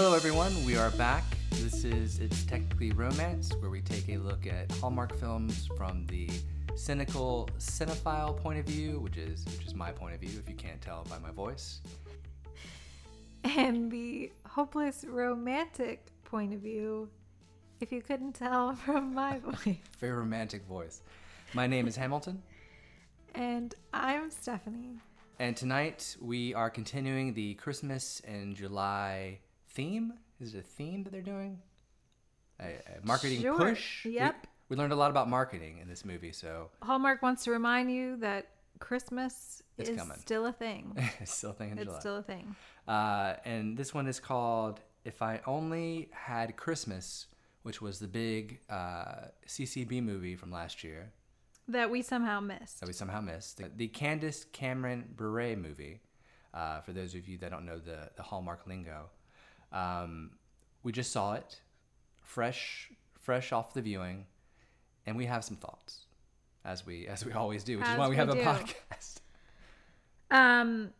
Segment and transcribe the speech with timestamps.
[0.00, 0.52] Hello, everyone.
[0.64, 1.24] We are back.
[1.50, 6.30] This is It's Technically Romance, where we take a look at Hallmark films from the
[6.76, 10.54] cynical cinephile point of view, which is which is my point of view, if you
[10.54, 11.80] can't tell by my voice.
[13.42, 17.08] And the hopeless romantic point of view,
[17.80, 19.78] if you couldn't tell from my voice.
[19.98, 21.02] Very romantic voice.
[21.54, 22.40] My name is Hamilton,
[23.34, 25.00] And I'm Stephanie.
[25.40, 29.40] and tonight we are continuing the Christmas and July
[29.78, 30.12] theme.
[30.40, 31.60] Is it a theme that they're doing?
[32.60, 33.56] A, a marketing Sure.
[33.56, 34.04] push.
[34.04, 34.46] We- Yep.
[34.68, 38.16] We, learned a lot about marketing in this movie, so Hallmark wants to remind you
[38.18, 40.18] that Christmas It's is coming.
[40.18, 40.92] still a thing.
[41.20, 42.00] it's still a thing in it's July.
[42.00, 42.54] still a thing.
[42.86, 47.28] Uh, and this one is called If I Only Had Christmas,
[47.62, 51.12] which was the big uh, CCB movie from last year
[51.68, 52.80] That we somehow missed.
[52.80, 53.56] that we somehow missed.
[53.58, 56.00] The, the Candace Cameron Bure movie,
[56.52, 59.08] uh, for those of you that don't know the, the Hallmark lingo.
[59.72, 60.30] Um,
[60.82, 61.60] we just saw it,
[62.20, 64.26] fresh, fresh off the viewing,
[65.06, 66.06] and we have some thoughts,
[66.64, 69.20] as we as we always do, which is why we we have a podcast.
[70.30, 70.90] Um,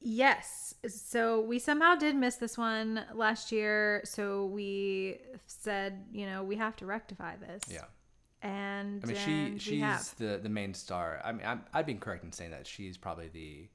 [0.00, 0.74] yes.
[0.86, 4.02] So we somehow did miss this one last year.
[4.04, 7.64] So we said, you know, we have to rectify this.
[7.68, 7.84] Yeah.
[8.42, 11.20] And I mean, she she's the the main star.
[11.24, 13.68] I mean, I'm, I'd be correct in saying that she's probably the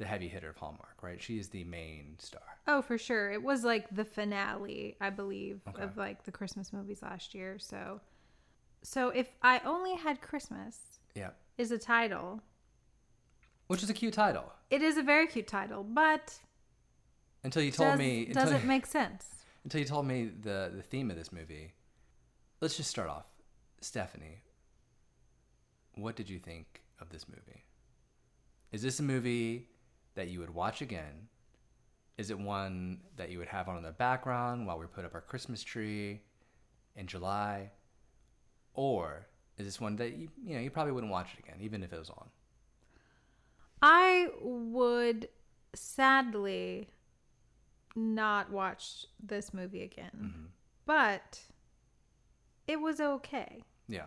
[0.00, 1.20] the heavy hitter of Hallmark, right?
[1.20, 2.40] She is the main star.
[2.66, 3.30] Oh, for sure.
[3.30, 5.82] It was like the finale, I believe, Okay.
[5.82, 7.58] of like the Christmas movies last year.
[7.58, 8.00] So,
[8.82, 10.78] so if I only had Christmas
[11.14, 12.40] Yeah, is a title.
[13.66, 16.40] which is a cute title It is a very cute title, but
[17.44, 19.44] until you told does, me until, doesn't make sense.
[19.64, 21.74] until you told me the the theme of this movie.
[22.62, 23.26] Let's just start off,
[23.82, 24.38] Stephanie.
[25.94, 27.64] What did you think of this movie?
[28.72, 29.68] Is this a movie
[30.14, 31.28] that you would watch again?
[32.18, 35.14] Is it one that you would have on in the background while we put up
[35.14, 36.20] our Christmas tree
[36.96, 37.70] in July?
[38.74, 39.26] Or
[39.56, 41.92] is this one that you you know you probably wouldn't watch it again, even if
[41.92, 42.28] it was on?
[43.82, 45.28] I would
[45.74, 46.88] sadly
[47.96, 50.44] not watch this movie again, Mm-hmm.
[50.86, 51.40] but
[52.66, 53.62] it was okay.
[53.88, 54.04] Yeah.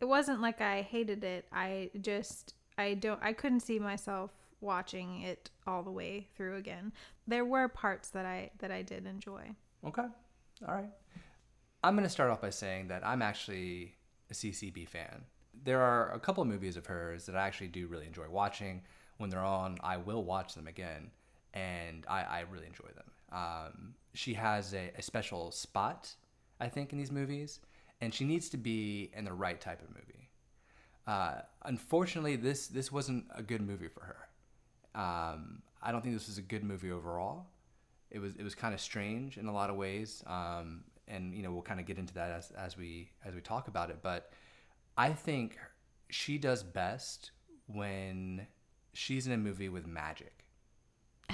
[0.00, 1.46] It wasn't like I hated it.
[1.52, 6.92] I just I don't I couldn't see myself watching it all the way through again.
[7.26, 9.50] There were parts that I that I did enjoy.
[9.86, 10.06] Okay.
[10.66, 10.90] All right.
[11.82, 13.94] I'm going to start off by saying that I'm actually
[14.30, 15.24] a CCB fan.
[15.64, 18.82] There are a couple of movies of hers that I actually do really enjoy watching.
[19.16, 21.10] When they're on, I will watch them again,
[21.52, 23.10] and I, I really enjoy them.
[23.32, 26.10] Um, she has a, a special spot,
[26.58, 27.60] I think, in these movies,
[28.00, 30.30] and she needs to be in the right type of movie.
[31.06, 34.28] Uh, unfortunately, this this wasn't a good movie for her.
[34.94, 37.46] Um, I don't think this was a good movie overall.
[38.10, 41.42] It was it was kind of strange in a lot of ways, um, and you
[41.42, 43.98] know we'll kind of get into that as, as we as we talk about it.
[44.02, 44.32] But
[44.96, 45.58] I think
[46.08, 47.30] she does best
[47.66, 48.46] when
[48.92, 50.44] she's in a movie with magic.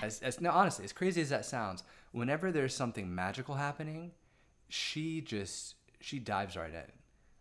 [0.02, 4.12] As, as no, honestly, as crazy as that sounds, whenever there's something magical happening,
[4.68, 6.92] she just she dives right in.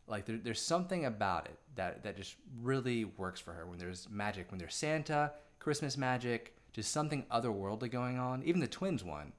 [0.08, 3.66] Like there, there's something about it that that just really works for her.
[3.66, 8.44] When there's magic, when there's Santa, Christmas magic, just something otherworldly going on.
[8.44, 9.34] Even the twins one,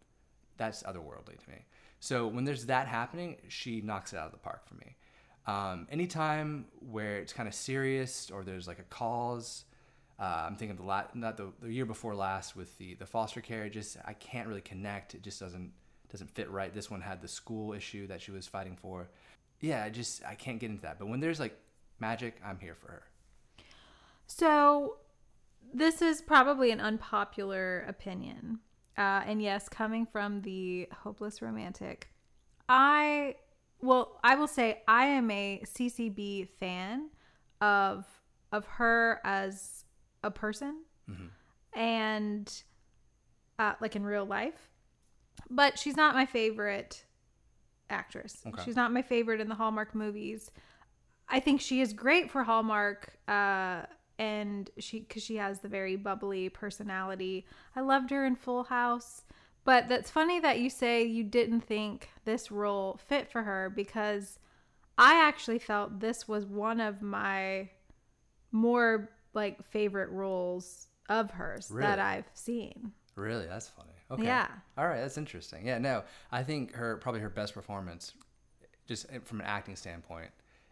[0.56, 1.66] that's otherworldly to me.
[2.00, 4.97] So when there's that happening, she knocks it out of the park for me.
[5.47, 9.65] Um, anytime where it's kind of serious or there's like a cause,
[10.19, 13.06] uh, I'm thinking of the la- not the, the year before last with the the
[13.06, 13.69] foster care.
[13.69, 15.15] Just I can't really connect.
[15.15, 15.72] It just doesn't
[16.10, 16.75] doesn't fit right.
[16.75, 19.09] This one had the school issue that she was fighting for.
[19.60, 20.98] Yeah, I just I can't get into that.
[20.98, 21.56] But when there's like
[22.00, 23.03] magic, I'm here for her.
[24.27, 24.97] So
[25.72, 28.60] this is probably an unpopular opinion.
[28.97, 32.09] Uh, and yes, coming from the hopeless romantic,
[32.69, 33.37] I
[33.81, 37.10] well, I will say I am a CCB fan
[37.60, 38.06] of
[38.53, 39.84] of her as
[40.22, 40.82] a person
[41.75, 42.62] and
[43.59, 44.71] uh, like in real life,
[45.51, 47.04] but she's not my favorite
[47.91, 48.42] actress.
[48.47, 48.62] Okay.
[48.65, 50.51] She's not my favorite in the Hallmark movies.
[51.28, 53.83] I think she is great for Hallmark, uh,
[54.18, 57.47] and she because she has the very bubbly personality.
[57.74, 59.22] I loved her in Full House,
[59.65, 64.39] but that's funny that you say you didn't think this role fit for her because
[64.98, 67.68] I actually felt this was one of my
[68.53, 71.86] more like favorite roles of hers Really?
[71.86, 72.92] that I've seen.
[73.15, 73.92] Really, that's funny.
[74.10, 74.24] Okay.
[74.24, 74.48] Yeah.
[74.78, 75.66] All right, that's interesting.
[75.66, 78.12] Yeah, no, I think her probably her best performance,
[78.86, 80.30] just eh, from an acting standpoint,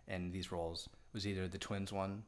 [0.09, 2.23] in these roles was either the twins one,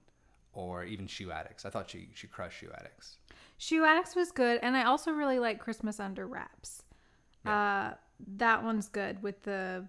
[0.56, 1.64] or even Shoe Addicts.
[1.64, 3.18] I thought she she crushed Shoe Addicts.
[3.58, 6.82] Shoe Addicts was good, and I also really like Christmas Under Wraps.
[7.44, 7.92] Uh,
[8.38, 9.86] that one's good with the,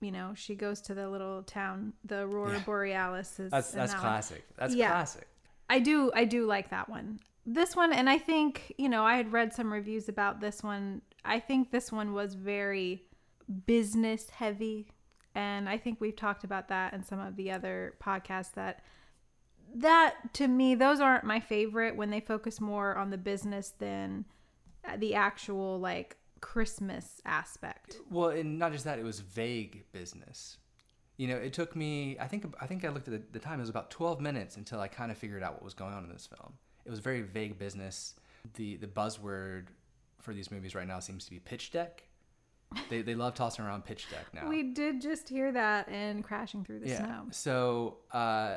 [0.00, 2.62] you know, she goes to the little town, the Aurora Yeah.
[2.64, 3.50] Borealis is.
[3.50, 4.00] That's that's that one.
[4.12, 4.44] classic.
[4.56, 4.88] That's Yeah.
[4.92, 5.28] classic.
[5.68, 7.20] I do I do like that one.
[7.44, 11.02] This one and I think, you know, I had read some reviews about this one.
[11.24, 13.04] I think this one was very
[13.66, 14.88] business heavy
[15.34, 18.82] and I think we've talked about that in some of the other podcasts that
[19.80, 24.24] that to me those aren't my favorite when they focus more on the business than
[24.98, 27.98] the actual like Christmas aspect.
[28.10, 30.58] Well, and not just that, it was vague business.
[31.16, 32.16] You know, it took me.
[32.20, 32.46] I think.
[32.60, 33.58] I think I looked at the, the time.
[33.58, 36.04] It was about twelve minutes until I kind of figured out what was going on
[36.04, 36.54] in this film.
[36.84, 38.14] It was very vague business.
[38.54, 39.68] The the buzzword
[40.20, 42.02] for these movies right now seems to be pitch deck.
[42.90, 44.48] They they love tossing around pitch deck now.
[44.48, 46.98] We did just hear that in Crashing Through the yeah.
[46.98, 47.26] Snow.
[47.30, 48.56] So uh,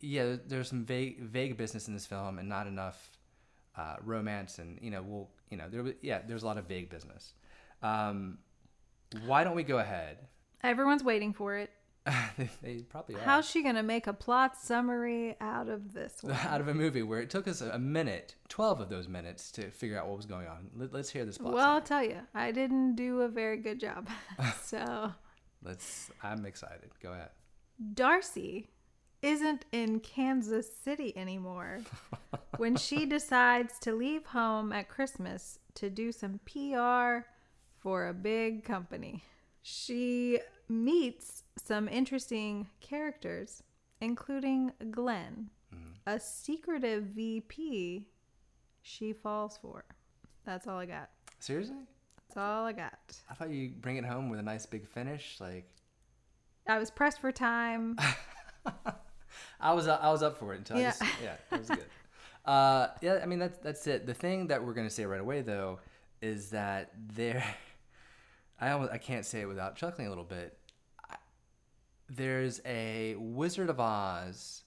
[0.00, 3.18] yeah, there's some vague vague business in this film, and not enough
[3.76, 6.90] uh, romance, and you know, we'll you know, there yeah, there's a lot of vague
[6.90, 7.34] business.
[7.82, 8.38] Um,
[9.26, 10.18] why don't we go ahead?
[10.62, 11.70] Everyone's waiting for it.
[12.38, 13.20] they, they probably are.
[13.20, 16.32] How's she gonna make a plot summary out of this one?
[16.48, 19.70] out of a movie where it took us a minute, 12 of those minutes to
[19.70, 20.70] figure out what was going on.
[20.74, 21.54] Let, us hear this plot.
[21.54, 24.08] well, I'll tell you, I didn't do a very good job.
[24.62, 25.12] so,
[25.62, 26.10] let's.
[26.22, 26.90] I'm excited.
[27.02, 27.30] Go ahead.
[27.94, 28.68] Darcy
[29.22, 31.80] isn't in Kansas City anymore
[32.56, 37.26] when she decides to leave home at Christmas to do some PR
[37.78, 39.22] for a big company.
[39.62, 43.62] She meets some interesting characters,
[44.00, 45.90] including Glenn, mm-hmm.
[46.06, 48.06] a secretive VP
[48.82, 49.84] she falls for.
[50.44, 51.10] That's all I got.
[51.38, 51.76] Seriously?
[52.16, 52.98] That's all I got.
[53.28, 55.36] I thought you'd bring it home with a nice big finish.
[55.40, 55.68] Like
[56.66, 57.98] I was pressed for time.
[59.60, 60.88] I was, I was up for it until Yeah.
[60.88, 61.84] I just, yeah, it was good.
[62.42, 64.06] Uh, yeah, I mean that's that's it.
[64.06, 65.78] The thing that we're gonna say right away though
[66.22, 67.44] is that there,
[68.60, 70.56] I almost I can't say it without chuckling a little bit.
[71.10, 71.16] I,
[72.08, 74.64] there's a Wizard of Oz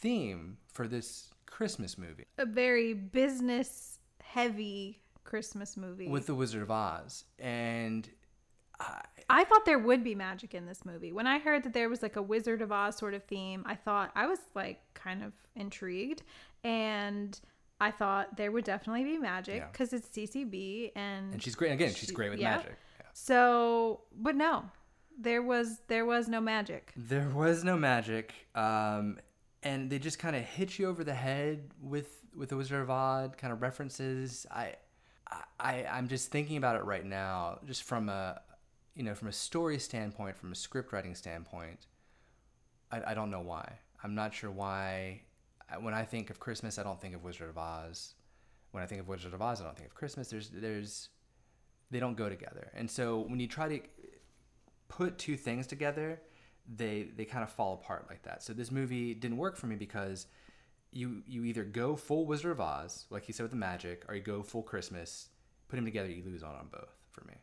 [0.00, 2.24] theme for this Christmas movie.
[2.38, 6.08] a very business heavy Christmas movie.
[6.08, 8.08] with the Wizard of Oz, and
[8.80, 9.00] I,
[9.30, 11.12] I thought there would be magic in this movie.
[11.12, 13.74] When I heard that there was like a Wizard of Oz sort of theme, I
[13.74, 16.22] thought I was like kind of intrigued
[16.62, 17.38] and
[17.80, 19.68] I thought there would definitely be magic Yeah.
[19.72, 21.94] because it's CCB and and she's great again.
[21.94, 22.56] She's She- great with yeah.
[22.56, 22.76] magic.
[23.00, 23.06] Yeah.
[23.12, 24.64] so but no.
[25.16, 26.92] There was there was no magic.
[26.96, 29.20] There was no magic, um,
[29.62, 32.90] and they just kind of hit you over the head with with the Wizard of
[32.90, 34.44] Oz kind of references.
[34.50, 34.74] I,
[35.60, 38.40] I, I'm just thinking about it right now, just from a,
[38.94, 41.86] you know, from a story standpoint, from a script writing standpoint.
[42.90, 43.78] I, I don't know why.
[44.02, 45.22] I'm not sure why.
[45.80, 48.14] When I think of Christmas, I don't think of Wizard of Oz.
[48.70, 50.28] When I think of Wizard of Oz, I don't think of Christmas.
[50.28, 51.08] There's there's
[51.90, 52.70] they don't go together.
[52.74, 53.80] And so when you try to
[54.88, 56.20] put two things together,
[56.68, 58.42] they they kind of fall apart like that.
[58.42, 60.26] So this movie didn't work for me because
[60.92, 64.14] you you either go full Wizard of Oz, like you said with the magic, or
[64.14, 65.28] you go full Christmas.
[65.68, 67.34] Put them together, you lose on on both for me.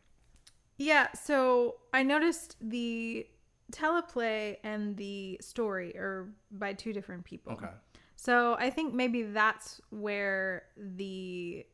[0.82, 3.28] Yeah, so I noticed the
[3.72, 7.54] teleplay and the story are by two different people.
[7.54, 7.70] Okay.
[8.16, 11.66] So I think maybe that's where the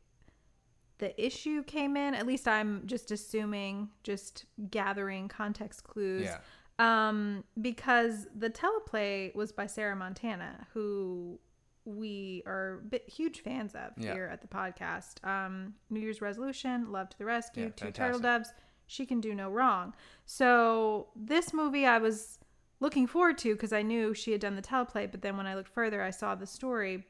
[0.98, 2.14] the issue came in.
[2.14, 6.24] At least I'm just assuming, just gathering context clues.
[6.26, 6.38] Yeah.
[6.80, 11.38] Um, because the teleplay was by Sarah Montana, who
[11.84, 14.12] we are bit huge fans of Yeah.
[14.12, 15.24] here at the podcast.
[15.26, 18.52] Um, New Year's resolution, love to the rescue, Yeah, two turtle doves.
[18.88, 19.94] She can do no wrong.
[20.26, 22.38] So this movie I was
[22.80, 25.54] looking forward to because I knew she had done the teleplay, but then when I
[25.54, 27.06] looked further, I saw the story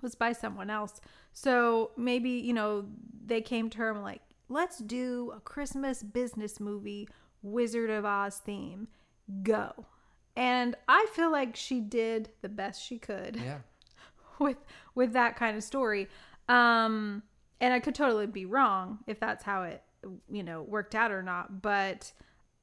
[0.00, 1.00] was by someone else.
[1.32, 2.86] So maybe, you know,
[3.26, 7.08] they came to her and like, let's do a Christmas business movie,
[7.42, 8.88] Wizard of Oz theme.
[9.42, 9.86] Go.
[10.36, 13.58] And I feel like she did the best she could Yeah.
[14.38, 14.58] with
[14.94, 16.08] with that kind of story.
[16.48, 17.24] Um
[17.60, 19.82] and I could totally be wrong if that's how it
[20.30, 22.12] you know worked out or not, but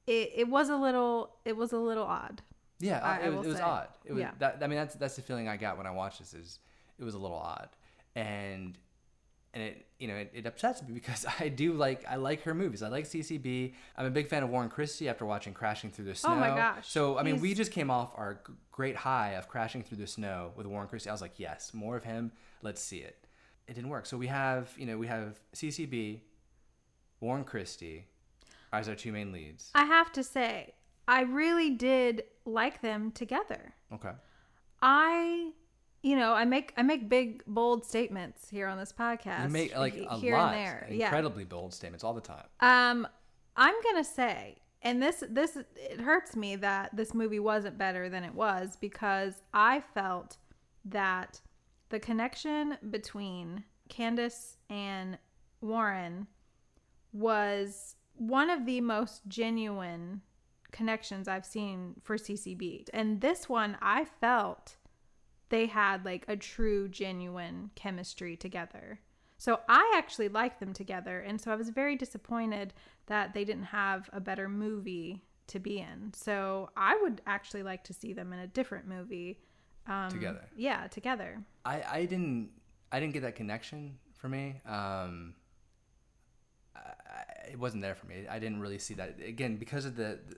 [0.08, 2.42] it, it was a little it was a little odd.
[2.80, 3.88] Yeah, I- it, I was, it was odd.
[4.06, 4.32] It was Yeah.
[4.40, 4.60] that.
[4.62, 6.34] I mean, that's that's the feeling I got when I watched this.
[6.34, 6.60] Is
[7.00, 7.70] it was a little odd,
[8.16, 8.78] and
[9.54, 12.54] and it you know it, it upsets me because I do like I like her
[12.54, 12.84] movies.
[12.84, 13.74] I like CCB.
[13.98, 16.34] I'm a big fan of Warren Christie after watching Crashing Through the Snow.
[16.34, 19.82] Oh my gosh, So I mean, we just came off our great high of Crashing
[19.84, 21.10] Through the Snow with Warren Christie.
[21.10, 22.32] I was like, yes, more of him.
[22.62, 23.18] Let's see it.
[23.68, 24.06] It didn't work.
[24.06, 26.20] So we have you know we have CCB,
[27.20, 28.08] Warren Christie,
[28.72, 29.72] as our two main leads.
[29.76, 30.74] I have to say,
[31.08, 33.74] I really did like them together.
[33.94, 34.12] Okay.
[34.82, 35.52] I
[36.06, 39.46] you know, I make I make big bold statements here on this podcast.
[39.46, 40.88] You make like a here lot, and there.
[40.92, 41.06] Yeah.
[41.06, 42.46] incredibly bold statements all the time.
[42.60, 43.08] Um,
[43.58, 48.24] I'm gonna say, and this this it hurts me that this movie wasn't better than
[48.24, 50.38] it was because I felt
[50.86, 51.42] that
[51.90, 55.18] the connection between Candace and
[55.62, 56.28] Warren
[57.16, 60.22] was one of the most genuine
[60.72, 62.90] connections I've seen for CCB.
[62.94, 64.76] And this one, I felt
[65.50, 69.00] they had like a true, genuine chemistry together.
[69.38, 71.22] So I actually liked them together.
[71.22, 72.74] And so I was very disappointed
[73.08, 76.12] that they didn't have a better movie to be in.
[76.14, 79.40] So I would actually like to see them in a different movie.
[79.88, 80.46] Um, Together.
[80.58, 81.44] Yeah, together.
[81.64, 82.50] I, I didn't
[82.92, 84.62] I didn't get that connection for me.
[84.66, 85.36] Um,
[86.76, 88.26] I, it wasn't there for me.
[88.30, 90.36] I didn't really see that again because of the, the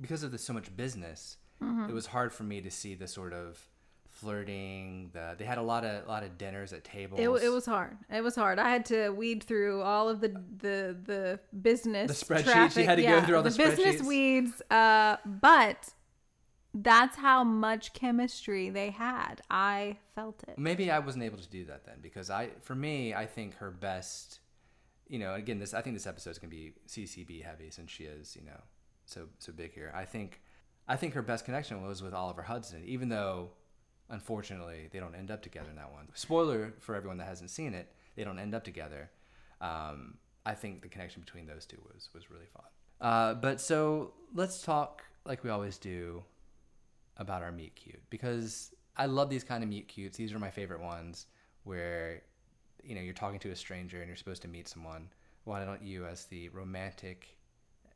[0.00, 1.36] because of the so much business.
[1.62, 1.90] Mm-hmm.
[1.90, 3.58] It was hard for me to see the sort of
[4.08, 5.10] flirting.
[5.12, 7.20] The they had a lot of a lot of dinners at tables.
[7.20, 7.96] It, it was hard.
[8.10, 8.58] It was hard.
[8.58, 12.76] I had to weed through all of the the the business The spreadsheets.
[12.76, 14.62] You had to go through all the business weeds.
[14.70, 15.92] Uh, but
[16.74, 19.40] that's how much chemistry they had.
[19.48, 20.58] I felt it.
[20.58, 23.70] Maybe I wasn't able to do that then because I, for me, I think her
[23.70, 24.40] best,
[25.08, 28.04] you know, again, this I think this episode is gonna be CCB heavy since she
[28.04, 28.60] is, you know,
[29.06, 29.92] so so big here.
[29.94, 30.40] I think,
[30.88, 33.50] I think her best connection was with Oliver Hudson, even though,
[34.08, 36.08] unfortunately, they don't end up together in that one.
[36.14, 39.10] Spoiler for everyone that hasn't seen it, they don't end up together.
[39.60, 42.64] Um, I think the connection between those two was was really fun.
[43.00, 46.22] Uh, but so let's talk like we always do
[47.16, 50.16] about our meet cute because I love these kind of meet cutes.
[50.16, 51.26] These are my favorite ones
[51.64, 52.22] where
[52.86, 55.08] you know you're talking to a stranger and you're supposed to meet someone.
[55.44, 57.36] Why don't you, as the romantic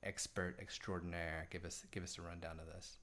[0.02, 2.98] expert extraordinaire, give us give us a rundown of this?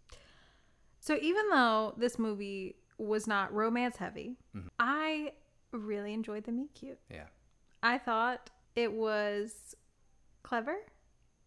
[1.00, 4.68] So even though this movie was not romance heavy, Mm-hmm.
[4.80, 5.34] I
[5.72, 7.00] really enjoyed the meet cute.
[7.12, 7.26] Yeah,
[7.84, 9.76] I thought it was
[10.44, 10.76] clever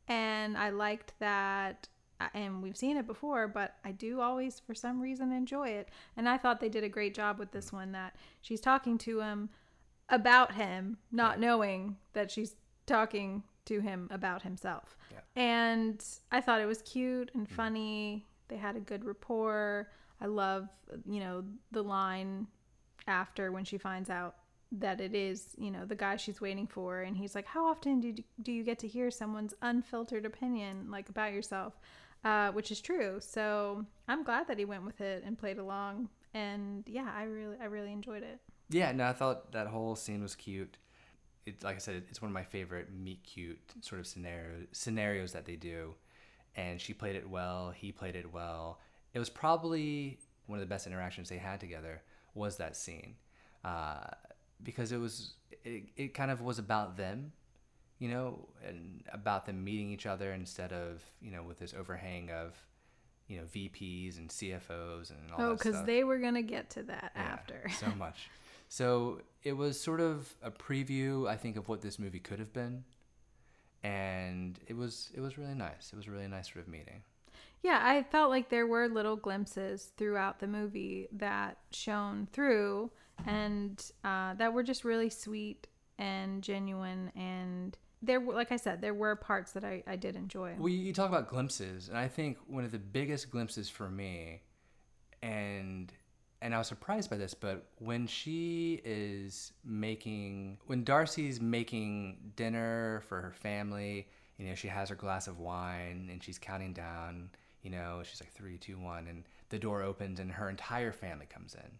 [0.08, 1.88] and I liked that
[2.34, 6.28] and we've seen it before but I do always for some reason enjoy it and
[6.28, 9.50] I thought they did a great job with this one that she's talking to him
[10.10, 15.18] about him not knowing that she's talking to him about himself Yeah.
[15.36, 20.68] and I thought it was cute and funny they had a good rapport I love
[21.06, 22.46] you know the line
[23.06, 24.36] after when she finds out
[24.70, 27.00] that it is, you know, the guy she's waiting for.
[27.00, 31.08] And he's like, How often do, do you get to hear someone's unfiltered opinion, like
[31.08, 31.80] about yourself?
[32.22, 33.16] Uh, which is true.
[33.20, 36.10] So I'm glad that he went with it and played along.
[36.34, 38.40] And yeah, I really, I really enjoyed it.
[38.70, 38.92] Yeah.
[38.92, 40.76] No, I thought that whole scene was cute.
[41.46, 45.32] It, like I said, it's one of my favorite meet cute sort of scenario scenarios
[45.32, 45.94] that they do,
[46.56, 47.70] and she played it well.
[47.74, 48.80] He played it well.
[49.14, 52.02] It was probably one of the best interactions they had together.
[52.34, 53.14] Was that scene?
[53.64, 54.06] Uh,
[54.62, 55.34] because it was
[55.64, 57.32] it, it kind of was about them
[57.98, 62.30] you know and about them meeting each other instead of you know with this overhang
[62.30, 62.54] of
[63.26, 66.70] you know vps and cfos and all Oh, that because they were going to get
[66.70, 67.68] to that Yeah, after.
[67.78, 68.28] so much
[68.68, 72.52] so it was sort of a preview i think of what this movie could have
[72.52, 72.84] been
[73.82, 77.02] and it was it was really nice it was a really nice sort of meeting
[77.62, 82.90] Yeah, I felt like there were little glimpses throughout the movie that shone through
[83.26, 85.66] and uh, that were just really sweet
[85.98, 87.10] and genuine.
[87.16, 90.54] And there were, like I said, there were parts that I, I did enjoy.
[90.56, 93.88] Well, you you talk about glimpses, and I think one of the biggest glimpses for
[93.90, 94.42] me,
[95.20, 95.92] and
[96.40, 103.02] and I was surprised by this, but when she is making, when Darcy's making dinner
[103.08, 104.06] for her family,
[104.38, 107.30] you know, she has her glass of wine and she's counting down,
[107.62, 111.26] you know, she's like three, two, one, and the door opens and her entire family
[111.26, 111.70] comes in.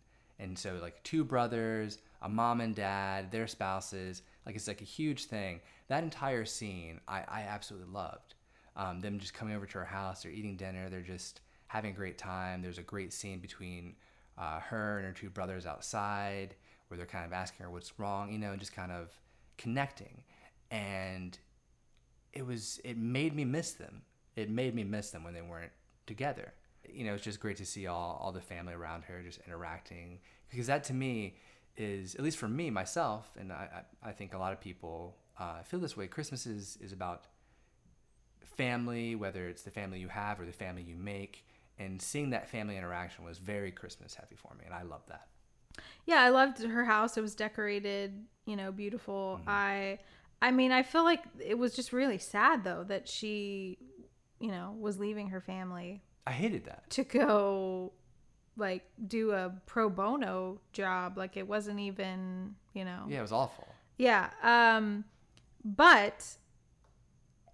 [0.41, 4.85] And so, like, two brothers, a mom and dad, their spouses, like, it's like a
[4.85, 5.61] huge thing.
[5.89, 8.35] That entire scene, I, I absolutely loved.
[8.77, 11.95] Um, them just coming over to her house, they're eating dinner, they're just having a
[11.97, 12.63] great time.
[12.63, 13.95] There's a great scene between
[14.39, 16.55] uh, her and her two brothers outside
[16.89, 19.11] where they're kind of asking her what's wrong, you know, and just kind of
[19.57, 20.23] connecting.
[20.71, 21.39] And
[22.33, 24.03] it was, it made me miss them.
[24.37, 25.73] It made me miss them when they weren't
[26.07, 26.55] together.
[26.89, 30.21] You know, it's just great to see all, all the family around her just interacting
[30.51, 31.37] because that to me
[31.77, 35.63] is, at least for me, myself, and I, I, think a lot of people uh,
[35.63, 36.07] feel this way.
[36.07, 37.27] Christmas is, is about
[38.57, 41.47] family, whether it's the family you have or the family you make.
[41.79, 45.29] And seeing that family interaction was very Christmas heavy for me, and I loved that.
[46.07, 47.17] Yeah, I loved her house.
[47.17, 49.41] It was decorated, you know, beautiful.
[49.47, 49.99] I
[50.43, 53.79] I mean, I feel like it was just really sad though that she,
[54.41, 56.91] you know, was leaving her family I hated that.
[56.91, 57.93] to go
[58.57, 61.17] like do a pro bono job.
[61.17, 63.05] Like it wasn't even, you know.
[63.09, 63.69] Yeah, it was awful.
[63.99, 64.31] Yeah.
[64.43, 65.05] Um
[65.65, 66.37] but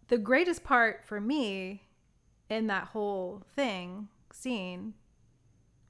[0.08, 1.82] the greatest part for me
[2.50, 4.94] in that whole thing scene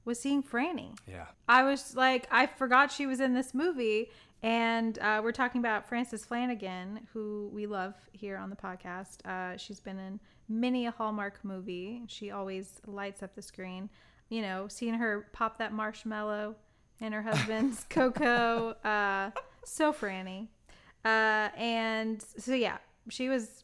[0.05, 0.95] was seeing Franny.
[1.07, 1.25] Yeah.
[1.49, 4.11] I was like, I forgot she was in this movie.
[4.43, 9.25] And uh, we're talking about Frances Flanagan, who we love here on the podcast.
[9.25, 12.03] Uh, she's been in many a Hallmark movie.
[12.07, 13.89] She always lights up the screen.
[14.29, 16.55] You know, seeing her pop that marshmallow
[16.99, 18.75] in her husband's cocoa.
[18.83, 19.31] Uh,
[19.63, 20.49] so Franny.
[21.03, 22.77] Uh, and so, yeah,
[23.09, 23.63] she was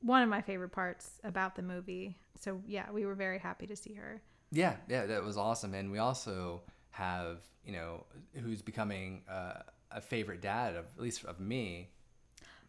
[0.00, 2.16] one of my favorite parts about the movie.
[2.38, 4.22] So, yeah, we were very happy to see her.
[4.50, 5.74] Yeah, yeah, that was awesome.
[5.74, 8.04] And we also have, you know,
[8.34, 11.90] who's becoming uh, a favorite dad of at least of me.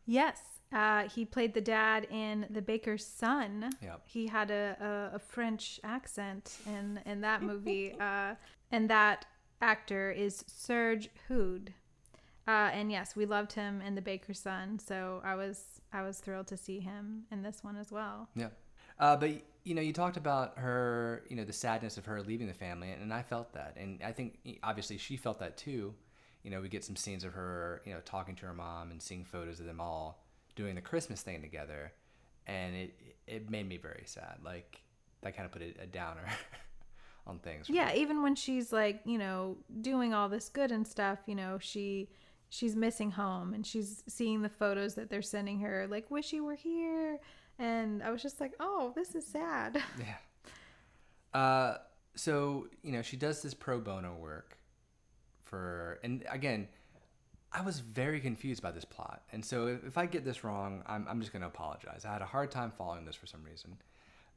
[0.05, 0.39] Yes,
[0.71, 3.69] uh, he played the dad in The Baker's Son.
[3.81, 4.01] Yep.
[4.05, 8.35] He had a, a, a French accent in in that movie, uh,
[8.71, 9.25] and that
[9.61, 11.73] actor is Serge Houde.
[12.47, 16.19] Uh, and yes, we loved him in The Baker's Son, so I was I was
[16.19, 18.29] thrilled to see him in this one as well.
[18.35, 18.49] Yeah.
[18.99, 19.31] Uh, but
[19.63, 22.91] you know, you talked about her, you know, the sadness of her leaving the family,
[22.91, 25.93] and I felt that, and I think obviously she felt that too.
[26.43, 29.01] You know, we get some scenes of her, you know, talking to her mom and
[29.01, 30.23] seeing photos of them all
[30.55, 31.93] doing the Christmas thing together,
[32.47, 32.93] and it
[33.27, 34.39] it made me very sad.
[34.43, 34.81] Like
[35.21, 36.25] that kind of put a, a downer
[37.27, 37.69] on things.
[37.69, 41.57] Yeah, even when she's like, you know, doing all this good and stuff, you know,
[41.59, 42.09] she
[42.49, 46.43] she's missing home and she's seeing the photos that they're sending her, like, wish you
[46.43, 47.19] were here.
[47.59, 49.81] And I was just like, oh, this is sad.
[49.99, 51.39] Yeah.
[51.39, 51.77] Uh,
[52.15, 54.57] so you know, she does this pro bono work
[55.43, 56.67] for, and again,
[57.51, 60.83] I was very confused by this plot, and so if, if I get this wrong,
[60.87, 62.05] I'm I'm just going to apologize.
[62.05, 63.77] I had a hard time following this for some reason.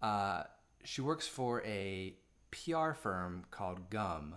[0.02, 0.42] Uh,
[0.84, 2.14] she works for a
[2.50, 4.34] PR firm called Gum,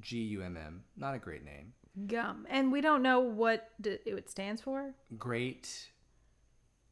[0.00, 0.82] G U M M.
[0.96, 1.72] Not a great name.
[2.06, 2.46] Gum.
[2.50, 4.94] And we don't know what d- it stands for.
[5.16, 5.88] Great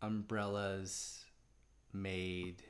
[0.02, 1.24] umbrellas
[1.92, 2.62] made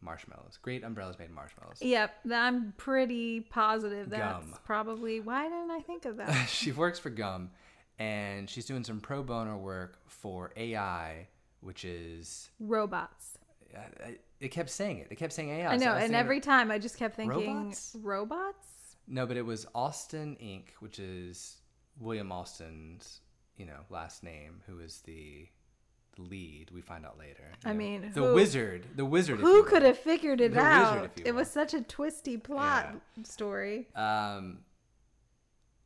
[0.00, 0.58] marshmallows.
[0.60, 1.78] Great umbrellas made marshmallows.
[1.80, 4.54] Yep, I'm pretty positive that's Gum.
[4.64, 6.46] probably why didn't I think of that?
[6.48, 7.50] she works for Gum,
[7.98, 11.28] and she's doing some pro bono work for AI,
[11.60, 13.38] which is Robots.
[13.74, 15.08] I- I- it kept saying it.
[15.10, 15.72] It kept saying AI.
[15.72, 17.96] I so know, and every time I just kept thinking Robots?
[18.02, 18.66] robots?
[19.06, 21.56] no, but it was Austin Inc., which is
[21.98, 23.20] William Austin's
[23.56, 25.48] you know last name, who is the
[26.16, 26.70] the lead.
[26.72, 27.50] We find out later.
[27.64, 27.74] I know.
[27.74, 29.40] mean, the who- wizard, the wizard.
[29.40, 31.10] Who could have figured it The wizard, out?
[31.18, 33.88] you It was such a twisty plot story.
[33.94, 34.58] Um,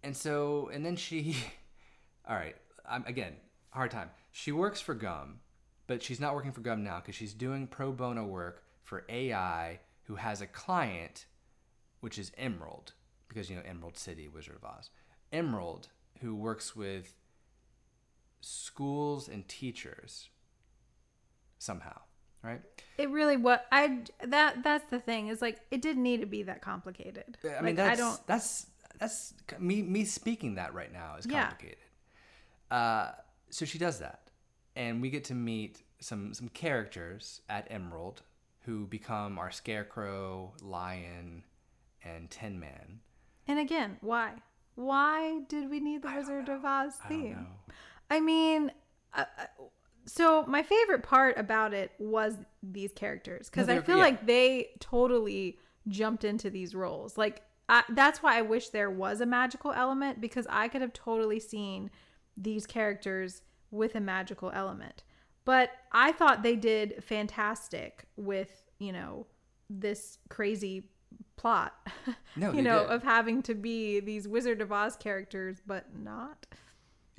[0.03, 1.37] and so, and then she,
[2.29, 2.57] all right,
[2.89, 3.35] I'm again
[3.71, 4.11] hard time.
[4.31, 5.41] She works for Gum,
[5.87, 9.81] but she's not working for Gum now because she's doing pro bono work for AI,
[10.05, 11.27] who has a client,
[12.01, 12.93] which is Emerald,
[13.29, 14.91] because you know Emerald City, Wizard of Oz.
[15.33, 15.89] Emerald,
[16.21, 17.15] who works with
[18.41, 20.29] schools and teachers
[21.59, 22.01] somehow,
[22.43, 22.61] right?
[22.97, 26.43] It really what I that that's the thing is like it didn't need to be
[26.45, 27.39] that complicated.
[27.45, 28.27] I Like, mean, that's I don't.
[28.27, 28.67] that's
[28.99, 31.49] that's me me speaking that right now is Yeah.
[31.49, 31.79] complicated.
[32.71, 33.13] Uh,
[33.51, 34.31] so she does that,
[34.77, 38.23] and we get to meet some some characters at Emerald
[38.67, 41.45] who become our Scarecrow, Lion,
[42.03, 43.01] and Tin Man.
[43.47, 44.35] And again, why?
[44.75, 47.47] Why did we need the Wizard of Oz I theme?
[48.11, 48.73] I mean,
[49.15, 49.45] uh, uh,
[50.07, 54.03] so my favorite part about it was these characters because No, I feel yeah.
[54.03, 57.19] like they totally jumped into these roles.
[57.19, 60.93] Like I, that's why I wish there was a magical element because I could have
[60.93, 61.91] totally seen
[62.37, 65.03] these characters with a magical element.
[65.45, 69.27] But I thought they did fantastic with you know
[69.69, 70.89] this crazy
[71.37, 71.75] plot.
[72.37, 72.91] No, you know did.
[72.91, 76.47] of having to be these Wizard of Oz characters, but not.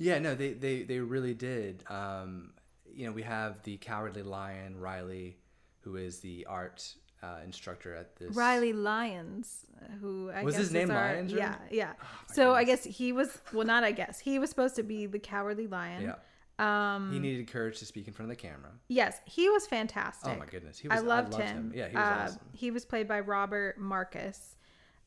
[0.00, 1.84] Yeah, no, they they they really did.
[1.88, 2.52] Um,
[2.92, 5.36] you know, we have the Cowardly Lion, Riley,
[5.80, 8.34] who is the art uh, instructor at this.
[8.34, 9.66] Riley Lyons,
[10.00, 11.58] who I Was guess his is name our- Lyons, Yeah, really?
[11.62, 11.92] Oh yeah.
[12.32, 15.18] so I guess he was well, not I guess he was supposed to be the
[15.18, 16.02] cowardly lion.
[16.02, 16.14] Yeah.
[16.58, 17.10] Um.
[17.12, 18.70] He needed courage to speak in front of the camera.
[18.88, 20.32] yes, he was fantastic.
[20.34, 20.98] Oh my goodness, he was.
[20.98, 21.72] I loved, loved him.
[21.74, 22.40] Yeah, he was Uh, awesome.
[22.52, 24.56] He was played by Robert Marcus,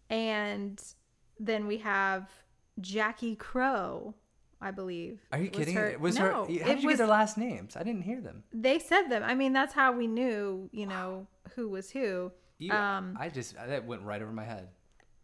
[0.09, 0.81] and
[1.39, 2.29] then we have
[2.81, 4.15] Jackie Crow,
[4.63, 5.19] I believe.
[5.31, 5.75] Are you was kidding?
[5.75, 6.31] her- It was no, her?
[6.33, 7.75] How did you was get their last names?
[7.75, 8.43] I didn't hear them.
[8.53, 9.23] they said them.
[9.23, 12.31] I mean, that's how we knew, you know, who was who.
[12.59, 14.69] You, Um, I just that went right over my head.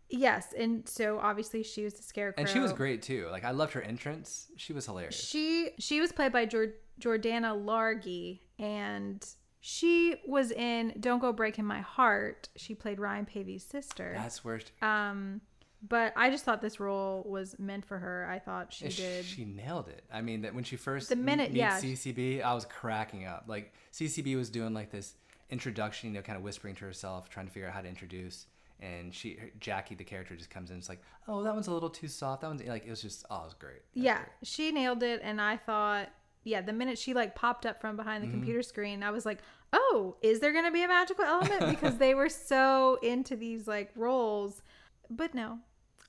[0.09, 2.41] Yes, and so obviously she was the scarecrow.
[2.41, 3.27] And she was great too.
[3.31, 4.47] Like I loved her entrance.
[4.57, 5.15] She was hilarious.
[5.15, 9.23] She she was played by Jor- Jordana Largy, and
[9.61, 14.13] she was in "Don't Go Breaking My Heart." She played Ryan Paevey's sister.
[14.17, 14.59] That's where.
[14.59, 15.41] She, um,
[15.87, 18.27] But I just thought this role was meant for her.
[18.29, 19.23] I thought she did.
[19.25, 20.03] she nailed it.
[20.11, 21.79] I mean, that when she first The minute- meets yeah.
[21.79, 23.45] CCB, I was cracking up.
[23.47, 25.15] Like CCB was doing like this
[25.49, 28.45] introduction, you know, kind of whispering to herself, trying to figure out how to introduce.
[28.81, 30.77] And she, her- Jackie, the character, just comes in.
[30.77, 32.41] It's like, oh, that one's a little too soft.
[32.41, 33.81] That one's like, it was just, oh, it was great.
[33.95, 34.27] Was yeah, great.
[34.43, 35.21] she nailed it.
[35.23, 36.09] And I thought,
[36.43, 38.37] yeah, the minute she like popped up from behind the Mm-hmm.
[38.37, 39.39] computer screen, I was like,
[39.71, 41.61] oh, is there going to be a magical element?
[41.69, 44.61] Because they were so into these like roles.
[45.09, 45.59] But no,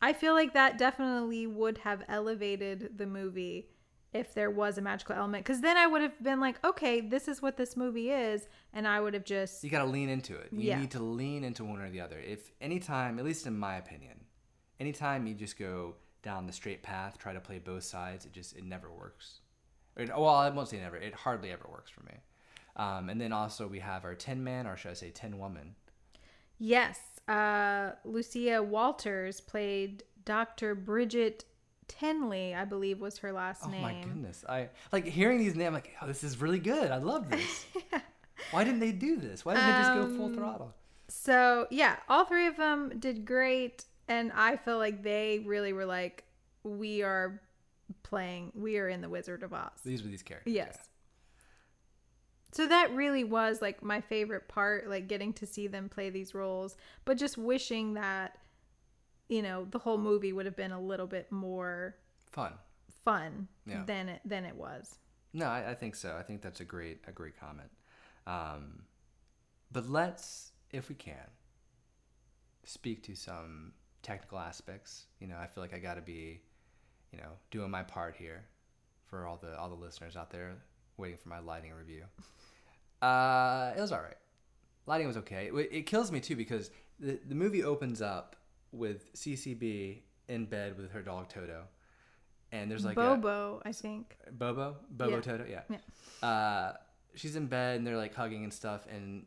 [0.03, 3.69] I feel like that definitely would have elevated the movie
[4.13, 5.45] if there was a magical element.
[5.45, 8.49] Because then I would have been like, okay, this is what this movie is.
[8.73, 10.49] And I would have just, You got to lean into it.
[10.53, 10.81] You Yeah.
[10.81, 12.19] need to lean into one or the other.
[12.19, 14.25] If anytime, at least in my opinion,
[14.81, 18.57] anytime you just go down the straight path, try to play both sides, it just
[18.57, 19.41] it never works.
[19.97, 20.97] It, well, I won't say never.
[20.97, 22.15] It hardly ever works for me.
[22.77, 25.75] Um, and then also we have our Tin Man, or should I say Tin Woman?
[26.59, 30.75] yes, uh, Lucia Walters played Dr.
[30.75, 31.45] Bridget
[31.88, 33.81] Tenley, I believe was her last Oh name.
[33.81, 34.45] Oh my goodness!
[34.49, 35.75] I like hearing these names.
[35.75, 36.90] Like, oh, this is really good.
[36.90, 37.66] I love this.
[38.53, 39.45] Why didn't they do this?
[39.45, 40.75] Why didn't they just go full Um, throttle?
[41.09, 45.85] So yeah, all three of them did great, and I feel like they really were
[45.87, 46.25] like,
[46.62, 47.40] we are
[48.03, 49.71] playing, we are in the Wizard of Oz.
[49.85, 50.53] These were these characters.
[50.55, 50.79] Yes.
[52.53, 56.35] So that really was like my favorite part, like getting to see them play these
[56.35, 58.39] roles, but just wishing that,
[59.29, 61.95] you know, the whole movie would have been a little bit more
[62.33, 62.53] Fun.
[63.05, 63.85] fun Yeah.
[63.87, 64.97] than it than it was.
[65.33, 66.17] No, I, I think so.
[66.19, 67.71] I think that's a great a great comment.
[68.27, 68.83] Um,
[69.71, 71.31] but let's, if we can,
[72.65, 75.07] speak to some technical aspects.
[75.21, 76.41] You know, I feel like I got to be,
[77.13, 78.45] you know, doing my part here
[79.07, 80.57] for all the all the listeners out there
[81.01, 82.05] waiting for my lighting review.
[83.03, 84.17] Uh, it was all right.
[84.87, 85.51] Lighting was okay.
[85.55, 88.37] It, it kills me too because the the movie opens up
[88.73, 91.65] with CCB in bed with her dog Toto,
[92.53, 94.17] and there's like Bobo, I think.
[94.33, 95.21] Bobo, Bobo Yeah.
[95.21, 95.63] Toto, yeah.
[95.69, 96.29] Yeah.
[96.29, 96.73] Uh,
[97.15, 99.27] she's in bed and they're like hugging and stuff, and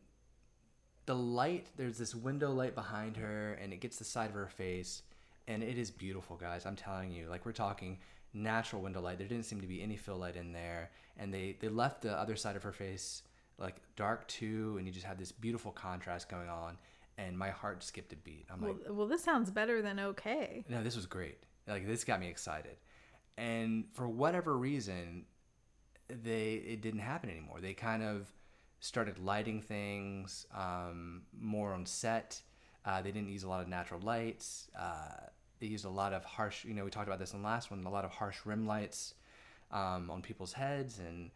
[1.06, 4.48] the light, there's this window light behind her, and it gets the side of her
[4.48, 5.02] face,
[5.48, 6.66] and it is beautiful, guys.
[6.66, 8.00] I'm telling you, like we're talking
[8.34, 9.18] natural window light.
[9.18, 12.14] There didn't seem to be any fill light in there, and they they left the
[12.14, 13.24] other side of her face
[13.58, 16.78] like dark too, and you just have this beautiful contrast going on.
[17.18, 18.48] And my heart skipped a beat.
[18.52, 20.66] I'm like, Well, well, this sounds better than okay.
[20.68, 21.38] no, this was great.
[21.68, 22.78] Like this got me excited.
[23.38, 25.26] And for whatever reason,
[26.10, 27.60] they it didn't happen anymore.
[27.62, 28.34] They kind of
[28.80, 32.42] started lighting things um, more on set.
[32.86, 34.70] Uh, they didn't use a lot of natural lights.
[34.78, 35.28] Uh,
[35.64, 36.66] they used a lot of harsh.
[36.66, 37.86] You know, we talked about this in the last one.
[37.86, 39.14] A lot of harsh rim lights
[39.72, 41.32] um, on people's heads, and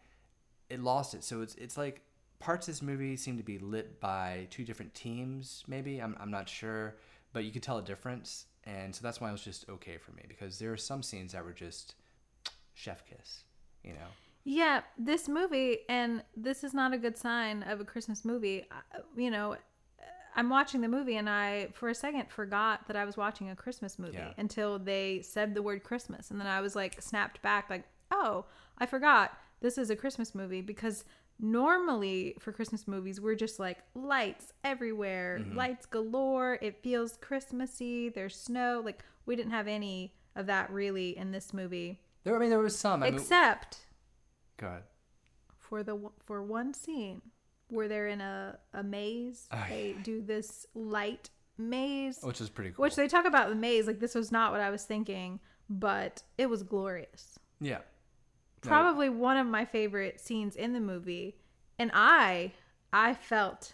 [0.70, 1.24] it lost it.
[1.24, 2.02] So it's it's like
[2.40, 5.64] parts of this movie seem to be lit by two different teams.
[5.66, 6.98] Maybe I'm I'm not sure,
[7.32, 10.12] but you could tell a difference, and so that's why it was just okay for
[10.12, 11.96] me because there are some scenes that were just
[12.74, 13.44] chef kiss.
[13.82, 14.10] You know.
[14.44, 18.68] Yeah, this movie, and this is not a good sign of a Christmas movie.
[19.16, 19.56] You know,
[20.38, 23.56] I'm watching the movie, and I, for a second, forgot that I was watching a
[23.56, 24.34] Christmas movie Yeah.
[24.38, 26.30] until they said the word Christmas.
[26.30, 28.46] And then I was like, snapped back, like, oh,
[28.78, 31.04] I forgot this is a Christmas movie because
[31.40, 35.58] normally for Christmas movies, we're just like lights everywhere, mm-hmm.
[35.58, 36.60] lights galore.
[36.62, 38.10] It feels Christmassy.
[38.10, 38.82] There's snow.
[38.86, 42.60] Like, we didn't have any of that really in this movie, There, I mean, there
[42.60, 43.02] was some.
[43.02, 43.88] I except
[44.58, 44.84] go ahead.
[45.58, 47.24] for the for one scene
[47.70, 49.48] where they're in a, a maze.
[49.52, 52.84] Oh, they do this light maze, Which is pretty cool.
[52.84, 53.88] which they talk about the maze.
[53.88, 57.38] Like this was not what I was thinking, but it was glorious.
[57.60, 57.80] yeah.
[58.66, 61.38] No, Probably one of my favorite scenes in the movie,
[61.78, 62.54] and I
[62.92, 63.74] I felt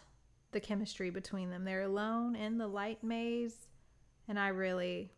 [0.52, 1.64] the chemistry between them.
[1.64, 3.68] They're alone in the light maze,
[4.28, 5.12] and I really,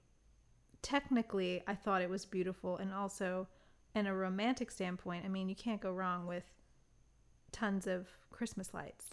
[0.81, 3.47] technically, I thought it was beautiful, and also
[3.95, 6.43] in a romantic standpoint, I mean, you can't go wrong with
[7.51, 9.11] tons of Christmas lights.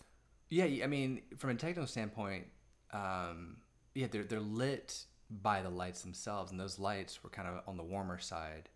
[0.49, 2.47] Yeah, I mean, from a technical standpoint,
[2.93, 3.57] um,
[3.95, 7.77] yeah, they're they're lit by the lights themselves, and those lights were kind of on
[7.77, 8.69] the warmer side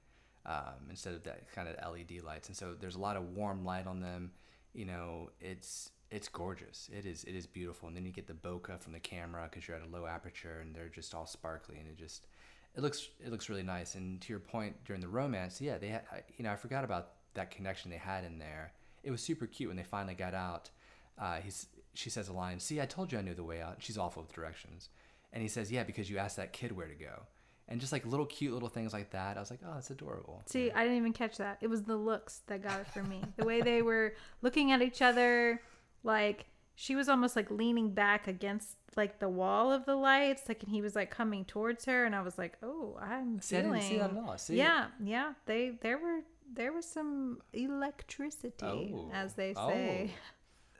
[0.46, 3.64] um, instead of that kind of LED lights, and so there's a lot of warm
[3.64, 4.30] light on them.
[4.72, 6.88] You know, it's it's gorgeous.
[6.96, 9.66] It is it is beautiful, and then you get the bokeh from the camera because
[9.66, 12.26] you're at a low aperture, and they're just all sparkly, and it just
[12.76, 13.94] it looks it looks really nice.
[13.96, 16.02] And to your point, during the romance, yeah, they had
[16.36, 18.72] you know I forgot about that connection they had in there.
[19.06, 20.70] It was super cute when they finally got out.
[21.18, 22.60] Uh, he's she says a line.
[22.60, 23.76] See, I told you I knew the way out.
[23.78, 24.90] She's awful with directions,
[25.32, 27.22] and he says, "Yeah, because you asked that kid where to go."
[27.68, 30.42] And just like little cute little things like that, I was like, "Oh, that's adorable."
[30.46, 31.58] See, I didn't even catch that.
[31.60, 33.22] It was the looks that got it for me.
[33.36, 35.60] the way they were looking at each other,
[36.02, 40.62] like she was almost like leaning back against like the wall of the lights, like
[40.62, 43.62] and he was like coming towards her, and I was like, oh, I'm See, I
[43.62, 43.80] feeling.
[43.80, 44.36] didn't see that at all.
[44.38, 44.56] See?
[44.56, 45.32] Yeah, yeah.
[45.46, 46.20] They there were
[46.52, 49.10] there was some electricity, Oh.
[49.12, 49.68] as they oh.
[49.68, 50.10] say.
[50.14, 50.18] Oh.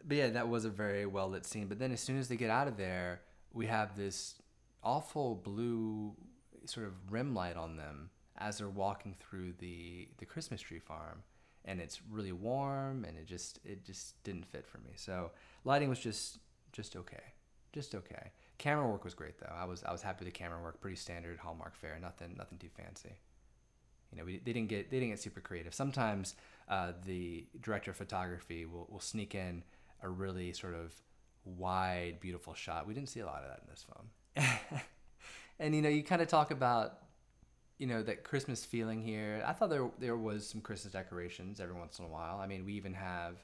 [0.09, 1.67] But yeah, that was a very well lit scene.
[1.67, 4.41] But then as soon as they get out of there, we have this
[4.85, 6.15] awful blue
[6.65, 11.25] sort of rim light on them as they're walking through the the Christmas tree farm.
[11.65, 14.93] And it's really warm and it just it just didn't fit for me.
[14.95, 15.33] So
[15.65, 16.39] lighting was just
[16.73, 17.35] just okay.
[17.73, 18.31] Just okay.
[18.59, 19.53] Camera work was great though.
[19.53, 22.59] I was I was happy with the camera work, pretty standard Hallmark fare, nothing nothing
[22.59, 23.17] too fancy.
[24.13, 25.75] You know, we, they didn't get they didn't get super creative.
[25.75, 26.35] Sometimes
[26.69, 29.63] uh, the director of photography will, will sneak in
[30.03, 30.95] a really sort of
[31.45, 32.87] wide, beautiful shot.
[32.87, 34.51] We didn't see a lot of that in this film.
[35.59, 36.99] and you know, you kind of talk about
[37.79, 39.43] you know that Christmas feeling here.
[39.47, 42.39] I thought there there was some Christmas decorations every once in a while.
[42.39, 43.37] I mean, we even have,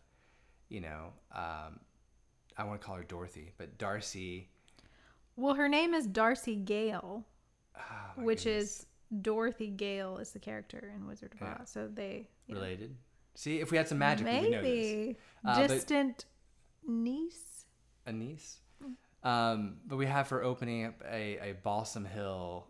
[0.68, 1.80] you know, um,
[2.56, 4.48] I want to call her Dorothy, but Darcy,
[5.36, 7.24] Well, her name is Darcy Gale,
[8.16, 8.86] my which goodness, is
[9.20, 11.58] Dorothy Gale is the character in Wizard of Yeah.
[11.60, 11.70] Oz.
[11.70, 12.96] So they know, related.
[13.34, 14.62] See, if we had some magic, we would know this.
[14.62, 16.24] maybe Uh, but- distant
[16.86, 17.66] niece.
[18.06, 18.58] a niece.
[19.24, 22.66] Um, but we have her opening up a, a Balsam Hill,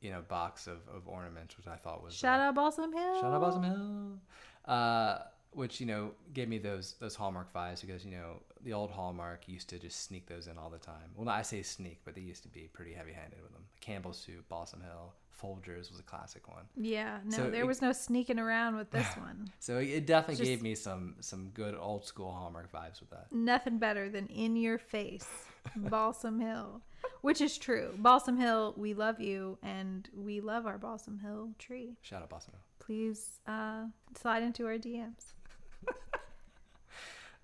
[0.00, 3.20] you know, box of, of ornaments, which I thought was Shout uh, out Balsam Hill.
[3.20, 4.18] shout out Balsam Hill,
[4.64, 5.18] uh,
[5.52, 9.48] which you know gave me those those Hallmark vibes because you know the old Hallmark
[9.48, 11.10] used to just sneak those in all the time.
[11.16, 13.62] Well, I say sneak, but they used to be pretty heavy handed with them.
[13.80, 16.64] Campbell soup, Balsam Hill, Folgers was a classic one.
[16.76, 19.48] Yeah, no, So there it- was no sneaking around with this one.
[19.60, 23.26] So it definitely Just- gave me some some good old school Hallmark vibes with that.
[23.32, 25.28] Nothing better than in your face,
[25.76, 26.82] Balsam Hill,
[27.20, 27.94] which is true.
[27.98, 31.96] Balsam Hill, we love you, and we love our Balsam Hill tree.
[32.02, 32.62] Shout out Balsam Hill.
[32.80, 33.84] Please uh,
[34.20, 35.34] slide into our DMs.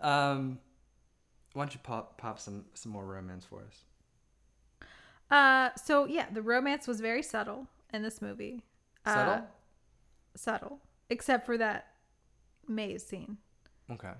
[0.04, 0.58] Um,
[1.54, 4.88] why don't you pop pop some some more romance for us?
[5.30, 8.62] Uh, so yeah, the romance was very subtle in this movie.
[9.06, 9.46] Uh, Subtle.
[10.36, 10.78] subtle,
[11.10, 11.86] except for that
[12.68, 13.38] maze scene.
[13.90, 14.12] Okay.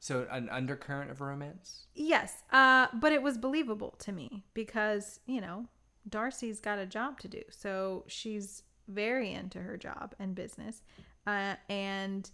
[0.00, 1.86] So an undercurrent of romance.
[1.94, 5.66] Yes, uh, but it was believable to me because you know
[6.08, 10.82] Darcy's got a job to do, so she's very into her job and business,
[11.26, 12.30] uh, and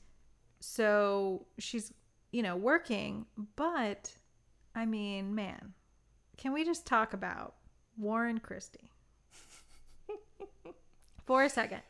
[0.61, 1.93] so she's
[2.31, 3.27] you know working.
[3.57, 4.13] But
[4.75, 5.75] I mean, man,
[6.37, 7.55] can we just talk about
[7.97, 8.91] Warren Christie
[11.27, 11.83] for a second?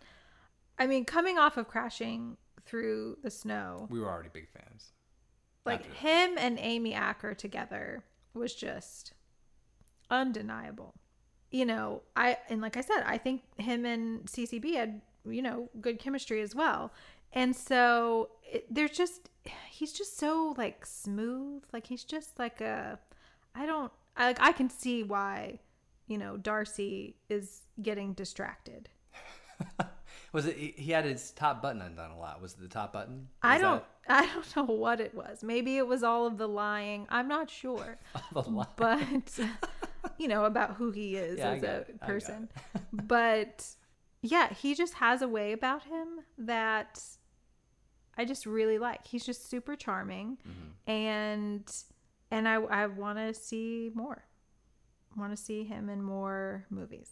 [0.79, 4.93] I mean, coming off of crashing through the snow, We were already big fans.
[5.65, 9.13] like After him and Amy Acker together was just
[10.11, 10.95] undeniable.
[11.51, 15.69] You know, I and like I said, I think him and CCB had you know
[15.81, 16.93] good chemistry as well,
[17.33, 19.31] and so it, there's just
[19.71, 21.63] he's just so like smooth.
[21.73, 22.99] Like he's just like a
[23.55, 25.61] I don't I like I can see why
[26.07, 28.89] you know Darcy is getting distracted.
[30.33, 30.57] Was it?
[30.57, 32.43] He had his top button undone a lot.
[32.43, 33.29] Was it the top button?
[33.43, 35.43] I don't I don't know what it was.
[35.43, 37.07] Maybe it was all of the lying.
[37.09, 37.99] I'm not sure.
[38.35, 39.41] that but
[40.19, 41.87] you know about who he is Yeah, as a.
[42.01, 42.51] Person
[42.93, 43.67] but
[44.23, 47.01] yeah he just has a way about him that
[48.17, 50.91] i just really like he's just super charming Mm-hmm.
[50.91, 51.73] and
[52.31, 54.25] and i i want to see more
[55.17, 57.11] want to see him in more movies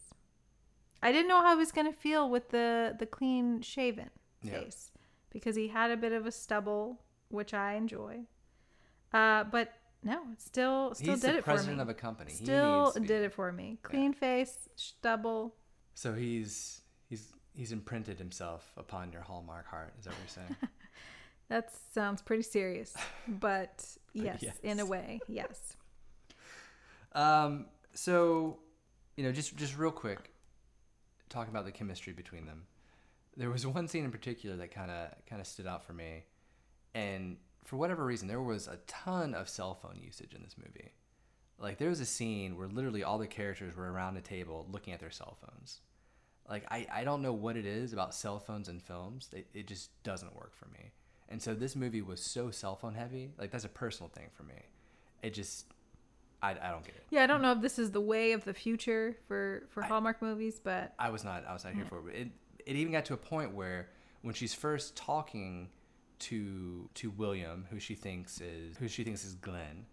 [1.01, 4.09] i didn't know how i was going to feel with the the clean shaven
[4.43, 4.59] Yeah.
[4.59, 4.91] face
[5.31, 8.19] because he had a bit of a stubble which i enjoy
[9.13, 12.31] uh but no still still He's did it for president me of a company.
[12.31, 13.79] Still needs to be- did it for me.
[13.81, 15.55] Clean face, stubble.
[15.95, 16.81] So he's
[17.57, 19.93] he's imprinted himself upon your hallmark heart.
[19.97, 20.55] Is that what you're saying?
[21.49, 22.93] That sounds pretty serious,
[23.27, 25.77] but yes, in a way, yes.
[27.13, 27.67] um.
[27.93, 28.59] So,
[29.15, 30.33] you know, just just real quick,
[31.29, 32.63] talking about the chemistry between them.
[33.37, 36.25] There was one scene in particular that kind of kind of stood out for me,
[36.93, 40.91] and for whatever reason, there was a ton of cell phone usage in this movie.
[41.59, 44.93] Like there was a scene where literally all the characters were around a table looking
[44.93, 45.79] at their cell phones.
[46.49, 49.29] Like I, I don't know what it is about cell phones and films.
[49.33, 50.91] It, it just doesn't work for me.
[51.29, 53.31] And so this movie was so cell phone heavy.
[53.37, 54.55] Like that's a personal thing for me.
[55.21, 55.65] It just
[56.41, 57.03] I, I don't get it.
[57.09, 60.21] Yeah, I don't know if this is the way of the future for for Hallmark
[60.21, 62.15] movies, but I was not I was not here for it.
[62.15, 62.27] It
[62.65, 63.89] it even got to a point where
[64.21, 65.69] when she's first talking
[66.19, 69.85] to to William, who she thinks is who she thinks is Glenn,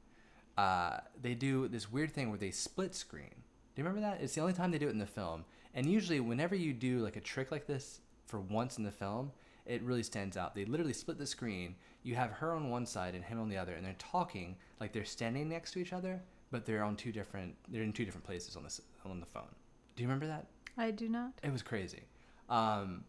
[0.57, 3.31] uh, they do this weird thing where they split screen.
[3.31, 4.21] Do you remember that?
[4.23, 5.45] It's the only time they do it in the film.
[5.75, 9.33] And usually, whenever you do like a trick like this for once in the film,
[9.67, 10.55] it really stands out.
[10.55, 11.75] They literally split the screen.
[12.03, 14.93] You have her on one side and him on the other, and they're talking like
[14.93, 17.55] they're standing next to each other, but they're on two different.
[17.69, 19.55] They're in two different places on this on the phone.
[19.97, 20.47] Do you remember that?
[20.77, 21.33] I do not.
[21.43, 22.03] It was crazy.
[22.49, 23.05] Um,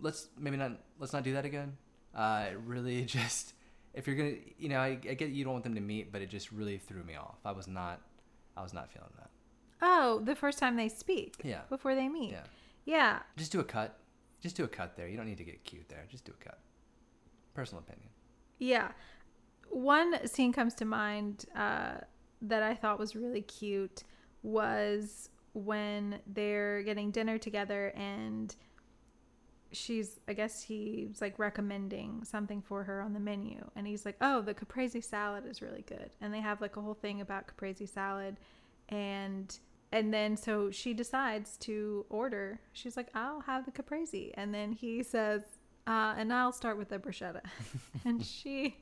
[0.00, 0.72] let's maybe not.
[0.98, 1.76] Let's not do that again.
[2.14, 3.54] Uh, it really just.
[3.92, 6.22] If you're gonna, you know, I, I get you don't want them to meet, but
[6.22, 7.38] it just really threw me off.
[7.44, 8.00] I was not,
[8.56, 9.29] I was not feeling that.
[9.82, 11.36] Oh, the first time they speak.
[11.42, 11.62] Yeah.
[11.68, 12.32] Before they meet.
[12.32, 12.44] Yeah.
[12.84, 13.18] Yeah.
[13.36, 13.98] Just do a cut.
[14.40, 15.08] Just do a cut there.
[15.08, 16.06] You don't need to get cute there.
[16.10, 16.58] Just do a cut.
[17.54, 18.08] Personal opinion.
[18.58, 18.88] Yeah.
[19.68, 21.98] One scene comes to mind uh,
[22.42, 24.04] that I thought was really cute
[24.42, 28.54] was when they're getting dinner together and
[29.72, 34.16] she's I guess he's like recommending something for her on the menu and he's like,
[34.20, 37.46] "Oh, the caprese salad is really good." And they have like a whole thing about
[37.46, 38.38] caprese salad
[38.88, 39.56] and
[39.92, 42.60] and then so she decides to order.
[42.72, 45.42] She's like, "I'll have the caprese." And then he says,
[45.86, 47.40] uh, and I'll start with the bruschetta.
[48.04, 48.76] and she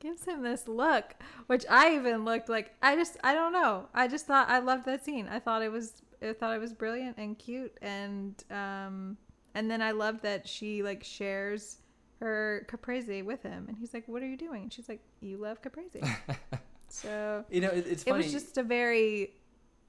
[0.00, 1.14] gives him this look,
[1.46, 3.88] which I even looked like I just I don't know.
[3.94, 5.28] I just thought I loved that scene.
[5.30, 9.16] I thought it was I thought it was brilliant and cute and um
[9.54, 11.78] and then I loved that she like shares
[12.20, 15.36] her caprese with him and he's like, "What are you doing?" And she's like, "You
[15.36, 16.00] love caprese."
[16.88, 19.34] so You know, it, it's it was just a very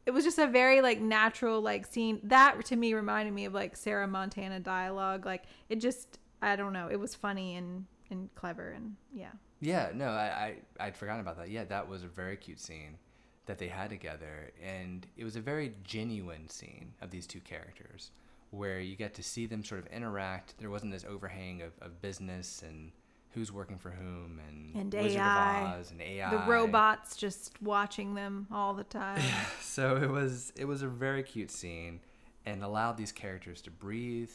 [0.06, 3.54] it was just a very like natural like scene that to me reminded me of
[3.54, 8.34] like sarah montana dialogue like it just i don't know it was funny and and
[8.36, 9.32] clever and yeah
[9.62, 11.50] Yeah, no, I, I I'd forgotten about that.
[11.50, 12.98] Yeah, that was a very cute scene
[13.46, 18.12] that they had together, and it was a very genuine scene of these two characters,
[18.52, 20.56] where you get to see them sort of interact.
[20.60, 22.92] There wasn't this overhang of, of business and
[23.34, 25.74] who's working for whom and, And AI.
[25.74, 26.30] of Oz and AI.
[26.32, 29.22] the robots just watching them all the time
[29.62, 32.00] So it was it was a very cute scene,
[32.46, 34.32] and allowed these characters to breathe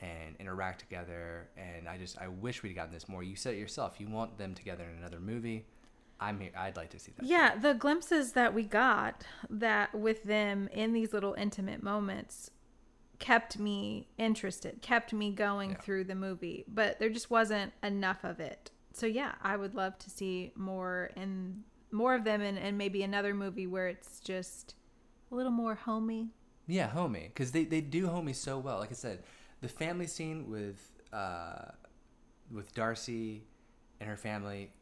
[0.00, 1.48] and interact together.
[1.56, 3.22] And I just I wish we'd gotten this more.
[3.22, 3.98] You said it yourself.
[3.98, 5.64] You want them together in another movie.
[6.20, 6.50] I'm here.
[6.56, 7.26] I'd like to see that.
[7.26, 12.50] yeah the glimpses that we got that with them in these little intimate moments
[13.18, 15.76] kept me interested kept me going Yeah.
[15.78, 19.96] through the movie but there just wasn't enough of it so yeah i would love
[19.98, 24.74] to see more and more of them in, and maybe another movie where it's just
[25.30, 26.28] a little more homey
[26.66, 28.78] Yeah, homie, because they, they do homie so well.
[28.80, 29.22] Like I said,
[29.60, 30.78] the family scene with
[31.12, 31.70] uh,
[32.50, 33.44] with Darcy
[34.00, 34.72] and her family,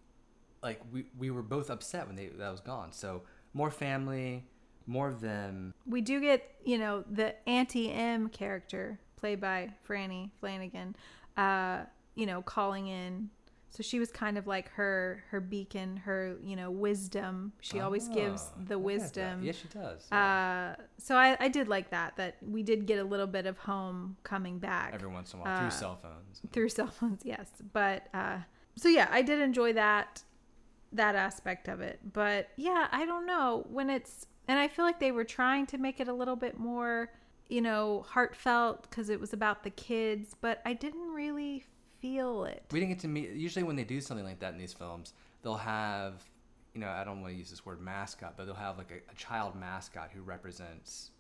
[0.62, 2.92] like we, we were both upset when they that was gone.
[2.92, 4.46] So more family,
[4.86, 5.74] more of them.
[5.86, 10.94] we do get you know the auntie m character played by franny flanagan
[11.36, 11.80] uh
[12.14, 13.30] you know calling in
[13.70, 18.06] so she was kind of like her her beacon her you know wisdom she always
[18.08, 18.78] gives Oh, the I get that.
[18.78, 20.06] wisdom Yes, she does.
[20.12, 20.76] yeah.
[20.78, 23.58] uh so I, I did like that that we did get a little bit of
[23.58, 26.40] home coming back Every once in a while uh, through cell phones.
[26.52, 28.38] through cell phones yes but uh
[28.76, 30.22] so yeah i did enjoy that
[30.92, 35.00] that aspect of it but yeah i don't know when it's and i feel like
[35.00, 37.11] they were trying to make it a little bit more
[37.48, 41.64] you know heartfelt because it was about the kids but i didn't really
[42.00, 43.30] feel it We didn't get to meet.
[43.30, 46.22] Usually, when they do something like that in these films, they'll have,
[46.74, 49.11] you know, I don't want to use this word mascot, but they'll have like a,
[49.11, 51.12] a child mascot who represents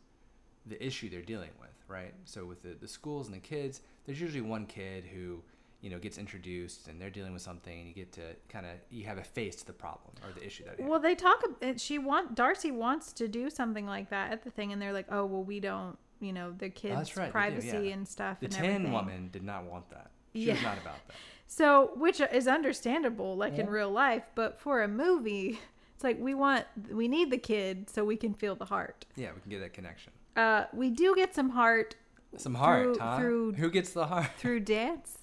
[0.66, 2.12] the issue they're dealing with, right?
[2.26, 5.42] So with the, the schools and the kids, there's usually one kid who,
[5.84, 8.72] you know, gets introduced and they're dealing with something, and you get to kind of
[8.90, 10.80] you have a face to the problem or the issue that.
[10.80, 11.42] well they talk
[11.76, 15.06] she want darcy wants to do something like that at the thing and they're like
[15.10, 17.94] oh well we don't you know the kids Oh, right, do, privacy yeah.
[17.94, 18.92] and stuff the and Tin everything.
[18.92, 20.10] Woman did not want that.
[20.34, 20.54] She Yeah.
[20.54, 21.16] was not about that.
[21.46, 25.60] So, which is understandable, like in real life, but for a movie,
[25.94, 29.04] it's like we want, we need the kid so we can feel the heart.
[29.14, 30.12] Yeah, we can get that connection.
[30.34, 31.94] Uh, we do get some heart
[32.38, 33.18] Some heart, Through- huh?
[33.18, 34.30] through- Who gets the heart?
[34.38, 35.18] through dance,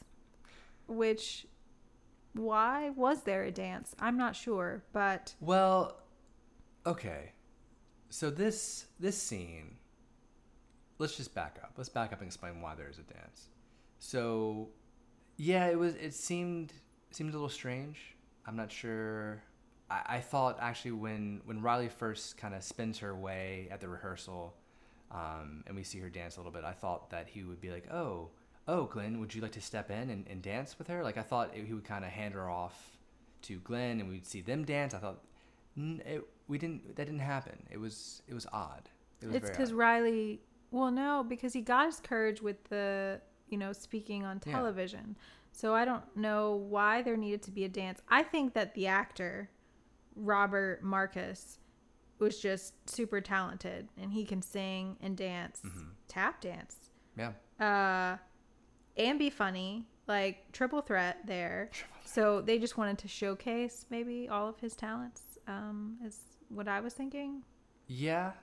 [0.92, 1.48] which,
[2.34, 3.96] why was there a dance?
[4.00, 5.98] I'm not sure, but Well,
[6.86, 7.32] okay.
[8.10, 9.78] So this this scene,
[10.98, 11.74] let's just back up.
[11.78, 13.50] Let's back up and explain why there is a dance.
[14.00, 14.70] So,
[15.38, 15.96] yeah, it was.
[15.96, 16.74] It seemed
[17.12, 18.16] seemed a little strange.
[18.46, 19.42] I'm not sure.
[19.90, 23.88] I, I thought actually when when Riley first kind of spins her way at the
[23.88, 24.56] rehearsal,
[25.12, 27.72] um, and we see her dance a little bit, I thought that he would be
[27.72, 28.30] like, oh.
[28.68, 31.04] Oh, Glenn, would you like to step in and, and dance with her?
[31.04, 32.98] Like, I thought he would kind of hand her off
[33.44, 34.94] to Glenn and we'd see them dance.
[34.94, 35.20] I thought
[35.78, 36.96] N- it, we didn't.
[36.96, 37.58] That didn't happen.
[37.72, 38.22] It was.
[38.28, 38.90] It was odd.
[39.22, 39.74] It was it's because.
[39.74, 44.52] Riley, well, no, because he got his courage with the, you know, speaking on Yeah.
[44.54, 45.16] television.
[45.54, 48.00] So I don't know why there needed to be a dance.
[48.10, 49.50] I think that the actor,
[50.16, 51.58] Robert Marcus,
[52.20, 55.90] was just super talented and he can sing and dance, Mm-hmm.
[56.08, 56.76] tap dance,
[57.18, 57.32] Yeah.
[57.60, 58.18] uh,
[59.08, 61.70] and be funny like triple threat there.
[62.04, 65.22] So they just wanted to showcase maybe all of his talents.
[65.48, 66.18] Um, is
[66.50, 67.42] what I was thinking.
[67.88, 68.34] Yeah,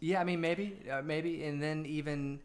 [0.00, 0.20] yeah.
[0.20, 2.40] I mean, maybe, uh, maybe, and then even,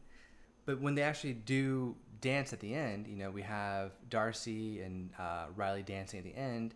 [0.65, 5.09] but when they actually do dance at the end, you know, we have Darcy and
[5.19, 6.73] uh, Riley dancing at the end.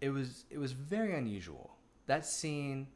[0.00, 1.76] It was it was very unusual.
[2.06, 2.86] That scene,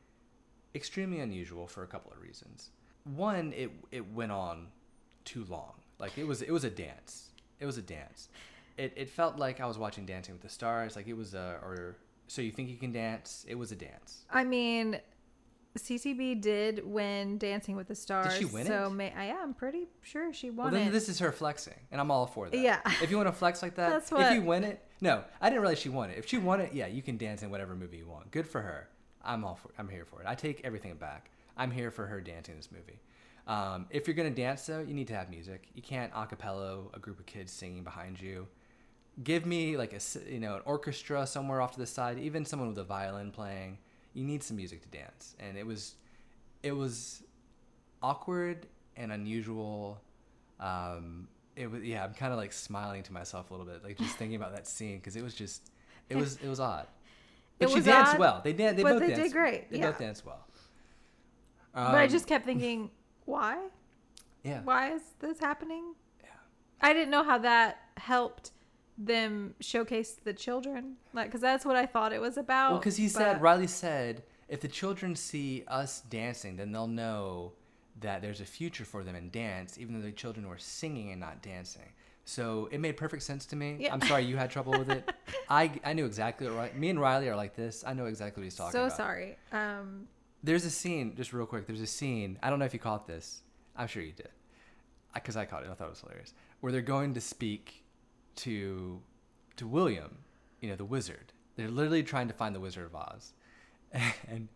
[0.75, 2.71] extremely unusual for a couple of reasons.
[3.05, 4.69] One, it it went on
[5.27, 5.75] too long.
[5.99, 7.31] Like it was it was a dance.
[7.61, 8.29] It was a dance.
[8.77, 10.97] It it felt like I was watching Dancing with the Stars.
[10.97, 13.45] Like it was a or so you think you can dance.
[13.49, 14.25] It was a dance.
[14.31, 15.01] I mean,
[15.79, 18.33] CCB did win Dancing with the Stars.
[18.33, 18.91] Did she win so it?
[18.91, 20.93] May, I am pretty sure she won Well, then it.
[20.93, 22.59] this is her flexing, and I'm all for that.
[22.59, 22.81] Yeah.
[23.03, 24.27] If you want to flex like that, That's what...
[24.27, 26.19] if you win it, no, I didn't realize she won it.
[26.19, 28.31] If she won it, yeah, you can dance in whatever movie you want.
[28.31, 28.89] Good for her.
[29.25, 29.71] I'm all for.
[29.79, 30.27] I'm here for it.
[30.27, 31.31] I take everything back.
[31.57, 33.01] I'm here for her dancing in this movie.
[33.47, 35.69] Um, if you're gonna dance though, you need to have music.
[35.75, 38.49] You can't acapella a group of kids singing behind you.
[39.23, 42.69] Give me like a you know an orchestra somewhere off to the side, even someone
[42.69, 43.79] with a violin playing.
[44.15, 45.95] You need some music to dance, and it was,
[46.63, 47.23] it was
[48.03, 48.67] awkward
[48.97, 50.01] and unusual.
[50.59, 52.05] Um, it was yeah.
[52.05, 54.67] I'm kind of like smiling to myself a little bit, like just thinking about that
[54.67, 55.71] scene because it was just
[56.09, 56.87] it was it was odd.
[57.59, 58.41] But It she danced odd, well.
[58.45, 59.33] They dan- They but both they did danced.
[59.35, 59.87] great, They yeah.
[59.91, 60.47] both danced well.
[61.73, 62.91] but I Um, just kept thinking,
[63.27, 63.67] why?
[64.43, 65.95] yeah Why is this happening?
[66.23, 66.31] yeah
[66.81, 68.53] I didn't know how that helped
[68.99, 72.71] them showcase the children, like because that's what I thought it was about.
[72.71, 77.53] Well, because he said, Riley said, if the children see us dancing, then they'll know
[78.01, 81.21] that there's a future for them in dance, even though the children were singing and
[81.21, 81.93] not dancing.
[82.25, 83.77] So it made perfect sense to me.
[83.79, 83.95] Yeah.
[83.95, 85.09] I'm sorry you had trouble with it.
[85.49, 86.77] I, I knew exactly what.
[86.77, 87.85] Me and Riley are like this.
[87.87, 88.93] I know exactly what he's talking so about.
[88.93, 89.37] So sorry.
[89.53, 90.09] Um,
[90.47, 91.67] There's a scene, just real quick.
[91.67, 92.39] There's a scene.
[92.43, 93.43] I don't know if you caught this.
[93.77, 94.31] I'm sure you did,
[95.13, 95.71] because I caught it.
[95.71, 96.35] I thought it was hilarious.
[96.61, 97.85] Where they're going to speak
[98.37, 99.01] to
[99.57, 100.19] to William,
[100.61, 101.33] you know, the wizard.
[101.57, 103.33] They're literally trying to find the Wizard of Oz,
[104.29, 104.49] and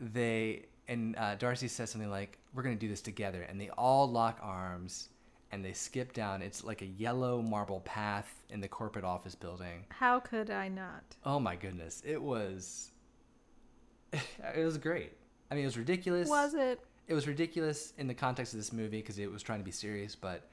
[0.00, 4.10] they and uh, Darcy says something like, "We're gonna do this together," and they all
[4.10, 5.10] lock arms
[5.52, 6.42] and they skip down.
[6.42, 9.84] It's like a yellow marble path in the corporate office building.
[9.88, 11.04] how could I not?
[11.24, 12.90] Oh my goodness, it was.
[14.56, 15.12] It was great.
[15.50, 16.28] I mean, it was ridiculous.
[16.28, 16.80] Was it?
[17.06, 19.70] It was ridiculous in the context of this movie because it was trying to be
[19.70, 20.48] serious, but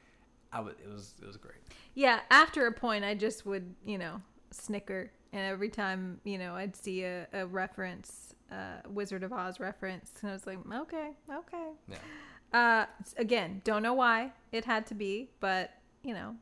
[0.54, 1.58] I w- it was it was great.
[1.96, 2.22] Yeah.
[2.32, 4.22] After a point, I just would, you know,
[4.52, 9.60] snicker, and every time, you know, I'd see a, a reference, uh, Wizard of Oz
[9.60, 11.68] reference, and I was like, okay, okay.
[11.90, 11.98] Yeah.
[12.54, 12.86] Uh,
[13.18, 15.72] again, don't know why it had to be, but
[16.04, 16.36] you know,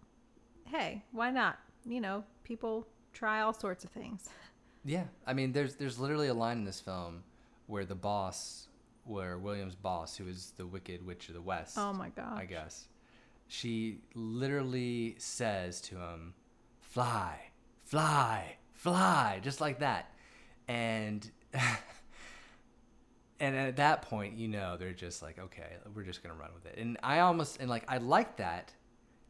[0.65, 1.57] hey, why not?
[1.85, 4.29] You know, people try all sorts of things.
[4.85, 7.23] Yeah, I mean, there's there's literally a line in this film
[7.73, 8.67] where the boss,
[9.03, 12.37] where William's boss, who is the Wicked Witch of the West, Oh my god.
[12.37, 12.87] I guess,
[13.47, 16.35] she literally says to him,
[16.81, 17.39] "Fly,
[17.83, 20.13] fly, fly," just like that,
[20.67, 21.27] and
[23.39, 26.67] and at that point, you know, they're just like, "Okay, we're just gonna run with
[26.67, 28.71] it." And I almost and like I like that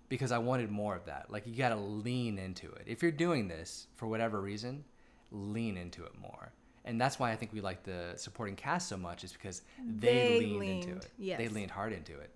[0.10, 1.32] because I wanted more of that.
[1.32, 2.84] Like you got to lean into it.
[2.88, 4.84] If you're doing this for whatever reason,
[5.32, 6.52] lean into it more.
[6.86, 9.62] And that's why I think we like the supporting cast so much is because
[10.00, 11.38] they, They leaned, into leaned, it.
[11.38, 12.30] They leaned hard into it.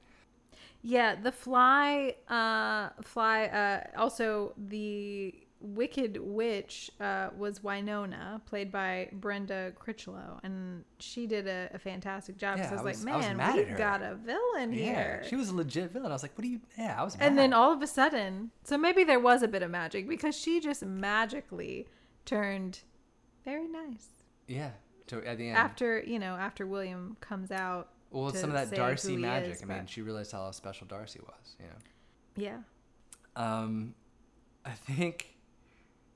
[0.82, 3.46] Yeah, the fly, uh, fly.
[3.46, 11.48] Uh, also, the Wicked Witch uh, was Winona, played by Brenda Crichlow, and she did
[11.48, 12.60] a, a fantastic job.
[12.60, 15.22] Yeah, I was, I was- like, I was man, we've got a villain here.
[15.24, 16.12] Yeah, she was a legit villain.
[16.12, 17.18] I was like, "What do you?" Yeah, I was.
[17.20, 20.38] and then all of a sudden, so maybe there was a bit of magic because
[20.38, 21.88] she just magically
[22.24, 22.80] turned
[23.44, 24.10] very nice
[24.48, 24.72] yeah,
[25.08, 25.58] to, at the end.
[25.58, 27.90] after you know after William comes out.
[28.12, 29.56] well, some of that Darcy magic.
[29.56, 31.56] is, I mean, but- she realized how special Darcy was.
[31.60, 31.72] You know.
[32.38, 32.58] Yeah.
[33.36, 33.94] Um,
[34.66, 35.36] I think,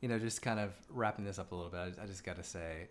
[0.01, 2.35] you know, just kind of wrapping this up a little bit, I, I just got
[2.37, 2.87] to say,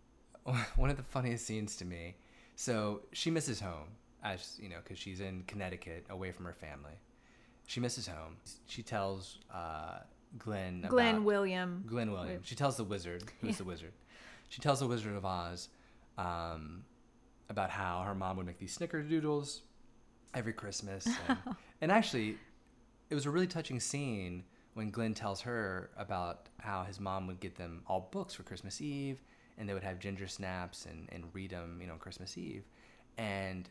[0.76, 2.16] one of the funniest scenes to me.
[2.56, 3.88] So she misses home,
[4.22, 6.92] as you know, because she's in Connecticut, away from her family.
[7.66, 8.36] She misses home.
[8.66, 10.00] She tells uh,
[10.38, 10.84] Glenn.
[10.88, 11.84] Glenn William.
[11.86, 12.40] Glenn William.
[12.42, 13.92] She tells the wizard, who's the wizard.
[14.50, 15.68] She tells the Wizard of Oz
[16.18, 16.84] um,
[17.48, 19.60] about how her mom would make these snickerdoodles
[20.34, 21.08] every Christmas.
[21.28, 21.38] And,
[21.80, 22.36] and actually,
[23.08, 24.44] it was a really touching scene
[24.74, 28.80] when Glenn tells her about how his mom would get them all books for Christmas
[28.80, 29.22] Eve,
[29.56, 32.64] and they would have ginger snaps and, and read them, you know, Christmas Eve.
[33.18, 33.68] And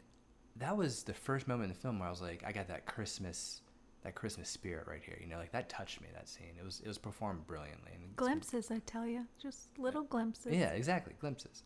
[0.55, 2.85] that was the first moment in the film where I was like, I got that
[2.85, 3.61] Christmas,
[4.03, 5.17] that Christmas spirit right here.
[5.21, 6.07] You know, like that touched me.
[6.13, 6.53] That scene.
[6.59, 7.91] It was it was performed brilliantly.
[7.93, 10.53] And Glimpses, I tell you, just little glimpses.
[10.53, 11.13] yeah, exactly.
[11.19, 11.63] Glimpses.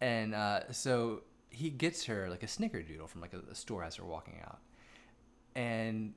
[0.00, 3.96] And uh, so he gets her like a snickerdoodle from like a, a store as
[3.96, 4.58] they're walking out.
[5.54, 6.14] And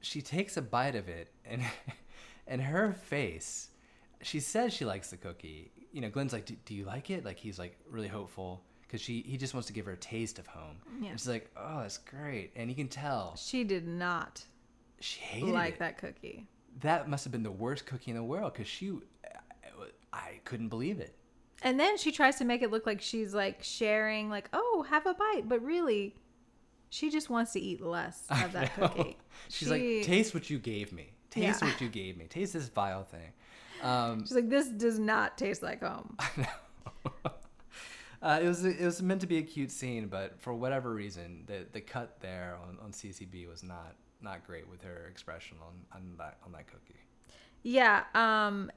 [0.00, 1.62] she takes a bite of it, and
[2.46, 3.70] and her face,
[4.22, 5.70] she says she likes the cookie.
[5.92, 9.00] You know, Glenn's like, "Do, do you like it?" Like he's like really hopeful because
[9.00, 10.76] she he just wants to give her a taste of home.
[11.00, 11.10] Yeah.
[11.10, 14.44] And she's like, "Oh, that's great," and you can tell She did not
[15.00, 15.78] she hated like it.
[15.80, 16.46] that cookie.
[16.80, 18.92] That must have been the worst cookie in the world because she,
[20.12, 21.14] I couldn't believe it.
[21.62, 25.06] And then she tries to make it look like she's like sharing, like, oh, have
[25.06, 25.48] a bite.
[25.48, 26.14] But really,
[26.90, 29.16] she just wants to eat less of that cookie.
[29.48, 31.12] She's She- like, taste what you gave me.
[31.30, 31.68] Taste Yeah.
[31.68, 32.26] what you gave me.
[32.26, 33.32] Taste this vile thing.
[33.82, 36.16] Um, She's like, this does not taste like home.
[36.18, 37.30] I know.
[38.22, 41.44] Uh, it was it was meant to be a cute scene, but for whatever reason,
[41.46, 43.94] the the cut there on, on CCB was not
[44.26, 47.00] not great with her expression on, on that on that cookie.
[47.62, 48.04] Yeah.
[48.14, 48.70] Um,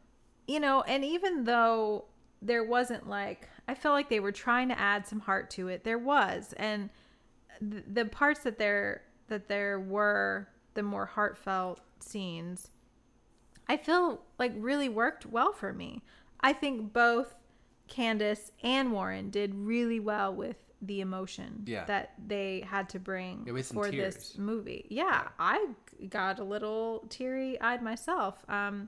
[0.47, 2.06] you know, and even though
[2.41, 5.84] there wasn't like, I felt like they were trying to add some heart to it.
[5.84, 6.89] There was, and
[7.60, 12.72] th- the parts that there that there were the more heartfelt scenes,
[13.68, 16.04] I feel like really worked well for me.
[16.39, 17.36] I think both
[17.88, 21.86] Candace and Warren did really well with the emotion Yeah.
[21.86, 24.38] that they had to bring Yeah, we had some for this tears.
[24.38, 24.86] movie.
[24.89, 25.67] Yeah, I
[26.09, 28.43] got a little teary eyed myself.
[28.49, 28.88] Um,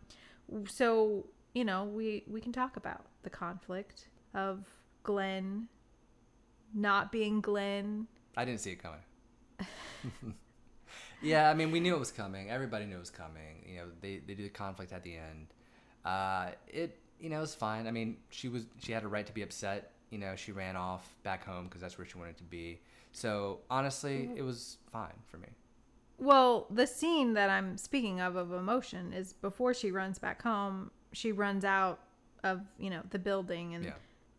[0.67, 4.65] so you know, we we can talk about the conflict of
[5.03, 5.67] Glenn
[6.73, 8.07] not being Glenn.
[8.37, 9.01] I didn't see it coming.
[11.21, 12.49] yeah, I mean, we knew it was coming.
[12.49, 13.63] Everybody knew it was coming.
[13.67, 15.47] You know, they they do the conflict at the end.
[16.05, 17.87] Uh, it you know it was fine.
[17.87, 19.91] I mean, she was she had a right to be upset.
[20.11, 22.79] You know, she ran off back home because that's where she wanted to be.
[23.11, 24.37] So honestly, mm-hmm.
[24.37, 25.47] it was fine for me.
[26.17, 30.91] Well, the scene that I'm speaking of of emotion is before she runs back home.
[31.13, 31.99] She runs out
[32.43, 33.93] of you know the building, and Yeah.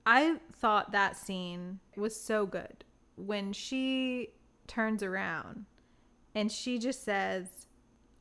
[0.06, 2.84] I thought that scene was so good
[3.16, 4.28] when she
[4.66, 5.66] turns around
[6.34, 7.66] and she just says,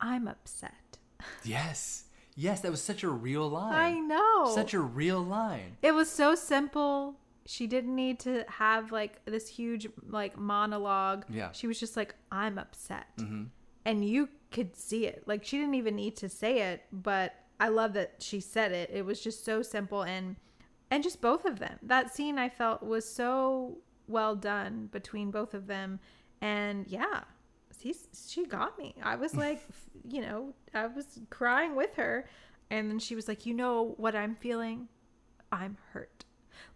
[0.00, 0.98] "I'm upset."
[1.44, 3.74] Yes, yes, that was such a real line.
[3.74, 4.52] I know.
[4.54, 5.76] Such a real line.
[5.82, 7.16] It was so simple.
[7.46, 11.24] She didn't need to have like this huge like monologue.
[11.28, 11.52] Yeah.
[11.52, 13.44] She was just like, "I'm upset," hmm
[13.84, 15.24] and you could see it.
[15.26, 18.90] Like she didn't even need to say it, but I love that she said it.
[18.92, 20.36] It was just so simple and
[20.90, 21.78] and just both of them.
[21.82, 26.00] That scene I felt was so well done between both of them,
[26.40, 27.22] and yeah,
[27.80, 28.94] she's, she got me.
[29.02, 29.62] I was like,
[30.08, 32.28] you know, I was crying with her,
[32.70, 34.88] and then she was like, you know what I'm feeling?
[35.50, 36.10] I'm hurt.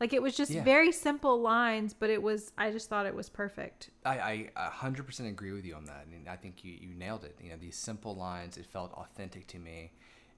[0.00, 0.62] Like it was just Yeah.
[0.62, 2.52] very simple lines, but it was.
[2.58, 3.90] I just thought it was perfect.
[4.04, 6.06] I, I 100% agree with you on that.
[6.12, 7.36] And I think you, you nailed it.
[7.42, 9.92] You know, these simple lines, it felt authentic to me.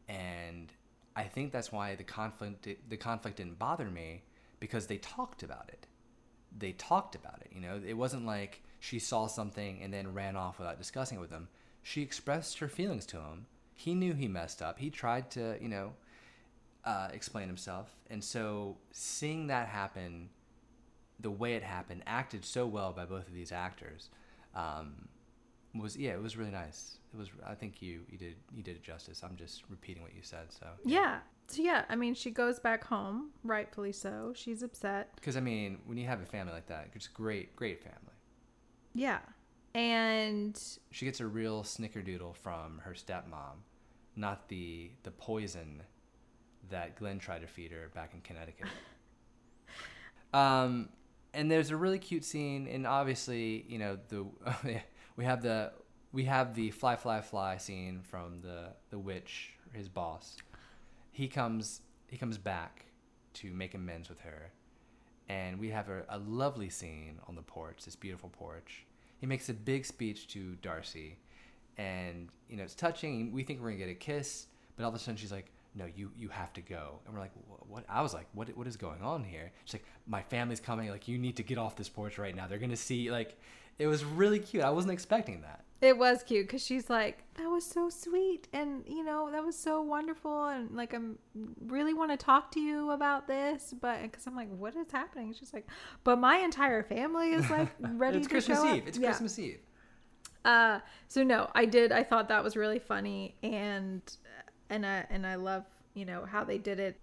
[0.08, 0.72] And
[1.16, 4.22] I think that's why the conflict, the conflict didn't bother me
[4.60, 5.86] because they talked about it.
[6.56, 7.50] They talked about it.
[7.52, 11.20] You know, it wasn't like she saw something and then ran off without discussing it
[11.20, 11.48] with him.
[11.82, 13.46] She expressed her feelings to him.
[13.74, 14.78] He knew he messed up.
[14.78, 15.92] He tried to, you know,
[16.88, 17.94] uh, explain himself.
[18.08, 20.30] And so seeing that happen
[21.20, 24.08] the way it happened, acted so well by both of these actors,
[24.54, 25.08] um,
[25.74, 26.98] was yeah, it was really nice.
[27.12, 27.28] It was.
[27.46, 29.22] I think you you did you did it justice.
[29.22, 30.50] I'm just repeating what you said.
[30.50, 31.18] So Yeah.
[31.48, 34.32] So yeah, I mean, she goes back home, rightfully so.
[34.34, 35.10] She's upset.
[35.14, 38.16] Because I mean, when you have a family like that, it's great, great family.
[38.94, 39.20] Yeah.
[39.74, 40.58] And
[40.90, 43.60] She gets a real snickerdoodle from her stepmom,
[44.16, 45.82] not the the poison
[46.70, 48.66] that Glenn tried to feed her back in Connecticut.
[50.34, 50.88] um,
[51.34, 54.26] and there's a really cute scene, and obviously, you know, the
[55.16, 55.72] we have the
[56.12, 60.36] we have the fly fly fly scene from the the witch, his boss.
[61.10, 62.86] He comes he comes back
[63.34, 64.52] to make amends with her,
[65.28, 68.84] and we have a, a lovely scene on the porch, this beautiful porch.
[69.20, 71.18] He makes a big speech to Darcy,
[71.76, 73.32] and you know it's touching.
[73.32, 74.46] We think we're gonna get a kiss,
[74.76, 77.20] but all of a sudden she's like, "No, you you have to go." And we're
[77.20, 77.32] like,
[77.68, 80.90] "What?" I was like, "What what is going on here?" She's like, "My family's coming.
[80.90, 82.46] Like you need to get off this porch right now.
[82.48, 83.38] They're gonna see." Like
[83.78, 84.64] it was really cute.
[84.64, 85.60] I wasn't expecting that.
[85.80, 88.48] it was cute because she's like, that was so sweet.
[88.52, 90.46] And, you know, that was so wonderful.
[90.48, 91.16] And, like, I'm
[91.64, 93.72] really want to talk to you about this.
[93.80, 95.32] But, because I'm like, what is happening?
[95.32, 95.68] She's like,
[96.02, 98.82] but my entire family is, like, ready it's to Christmas show Eve.
[98.82, 98.88] up.
[98.88, 99.10] It's Yeah.
[99.10, 99.60] Christmas Eve.
[100.44, 101.92] Uh, so no, I did.
[101.92, 104.02] I thought that was really funny, and
[104.70, 105.64] and I and I love
[105.94, 106.98] you know how they did it.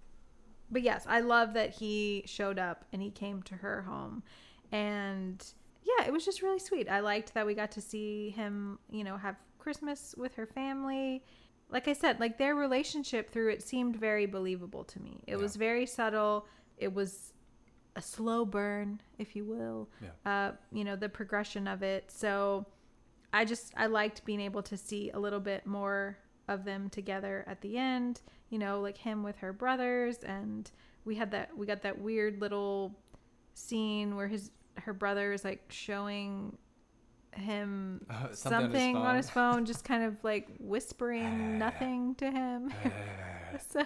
[0.71, 4.23] But yes, I love that he showed up and he came to her home,
[4.71, 5.43] and
[5.83, 6.89] yeah, it was just really sweet.
[6.89, 11.23] I liked that we got to see him, you know, have Christmas with her family.
[11.69, 15.21] Like I said, like their relationship through it seemed very believable to me.
[15.27, 15.41] It Yeah.
[15.41, 16.47] was very subtle.
[16.77, 17.33] It was
[17.95, 19.89] a slow burn, if you will.
[20.01, 20.09] Yeah.
[20.31, 22.11] Uh, you know, the progression of it.
[22.11, 22.65] So
[23.33, 26.17] I just I liked being able to see a little bit more
[26.47, 28.21] of them together at the end.
[28.49, 30.69] You know, like him with her brothers, and
[31.03, 32.95] we had that we got that weird little
[33.53, 36.57] scene where his her brother is like showing
[37.31, 42.15] him Uh, something something, on on, his his phone, just kind of like whispering nothing
[42.15, 42.71] to him.
[43.69, 43.83] So-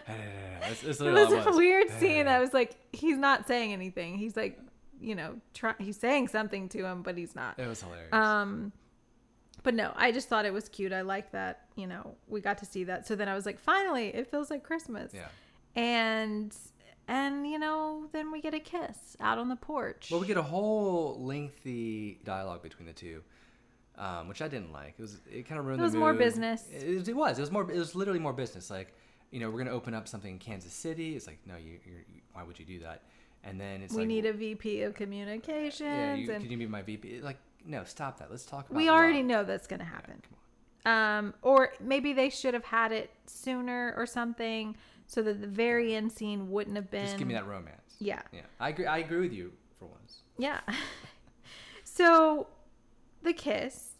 [0.63, 1.55] It's, it's it was a was.
[1.55, 2.27] weird scene.
[2.27, 4.17] I was like, he's not saying anything.
[4.17, 4.59] He's like,
[4.99, 7.59] you know, try, he's saying something to him, but he's not.
[7.59, 8.11] It was hilarious.
[8.11, 8.71] Um,
[9.63, 10.93] but no, I just thought it was cute.
[10.93, 11.65] I like that.
[11.75, 13.07] You know, we got to see that.
[13.07, 15.13] So then I was like, finally, it feels like Christmas.
[15.13, 15.27] yeah.
[15.75, 16.55] And
[17.07, 20.09] and you know, then we get a kiss out on the porch.
[20.11, 23.23] Well, we get a whole lengthy dialogue between the two,
[23.97, 24.95] um, which I didn't like.
[24.97, 25.81] It was it kind of ruined.
[25.81, 26.67] It was the more business.
[26.71, 27.37] It, it was.
[27.37, 27.69] It was more.
[27.71, 28.69] It was literally more business.
[28.69, 28.93] Like,
[29.31, 31.15] you know, we're gonna open up something in Kansas City.
[31.15, 32.03] It's like, no, you, you're,
[32.33, 33.03] why would you do that?
[33.43, 36.57] And then it's we like, need a VP of communications, Yeah, you, and can you
[36.57, 37.21] be my VP?
[37.21, 38.29] Like, no, stop that.
[38.31, 38.77] Let's talk about.
[38.77, 39.25] we already love.
[39.27, 40.21] know that's gonna Yeah, happen.
[40.23, 40.37] come on.
[41.19, 44.75] Um, or maybe they should have had it sooner or something,
[45.07, 47.05] so that the very end scene wouldn't have been.
[47.05, 47.95] Just give me that romance.
[47.99, 48.21] Yeah.
[48.31, 48.85] Yeah, I agree.
[48.85, 50.21] I agree with you for once.
[50.37, 50.61] Yeah.
[51.83, 52.47] so
[53.21, 53.93] the kiss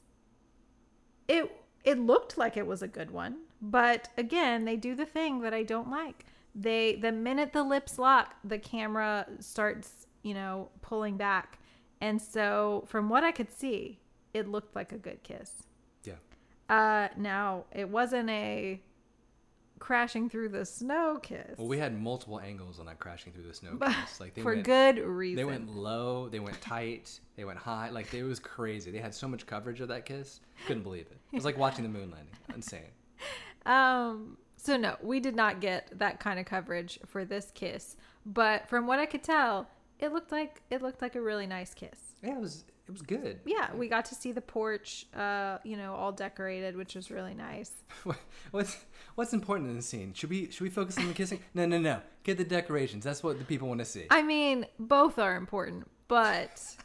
[1.28, 1.52] it
[1.84, 5.54] it looked like it was a good one, but again, they do the thing that
[5.54, 6.26] I don't like.
[6.56, 11.60] They the minute the lips lock, the camera starts, you know, pulling back.
[12.02, 14.00] And so from what I could see,
[14.34, 15.52] it looked like a good kiss.
[16.04, 16.14] Yeah.
[16.70, 18.82] Uh now, it wasn't a
[19.80, 21.58] crashing through the snow kiss.
[21.58, 23.72] Well, we had multiple angles on that crashing through the snow.
[23.78, 24.20] but kiss.
[24.20, 25.38] Like they for went, good reason.
[25.38, 27.90] They went low, they went tight, they went high.
[27.90, 28.92] Like it was crazy.
[28.92, 30.42] They had so much coverage of that kiss.
[30.68, 31.18] Couldn't believe it.
[31.32, 32.34] It was like watching the moon landing.
[32.54, 32.82] Insane.
[33.66, 37.98] Um, so no, we did not get that kind of coverage for this kiss.
[38.26, 39.70] But from what I could tell,
[40.00, 42.00] it looked like it looked like a really nice kiss.
[42.24, 43.40] Yeah, it was it was good.
[43.46, 47.36] Yeah, we got to see the porch, uh, you know, all decorated, which was really
[47.36, 47.72] nice.
[48.52, 48.78] What's
[49.14, 50.14] what's important in the scene?
[50.14, 51.40] Should we should we focus on the kissing?
[51.54, 52.02] No, no, no.
[52.24, 53.04] Get the decorations.
[53.04, 54.08] That's what the people want to see.
[54.10, 56.76] I mean, both are important, but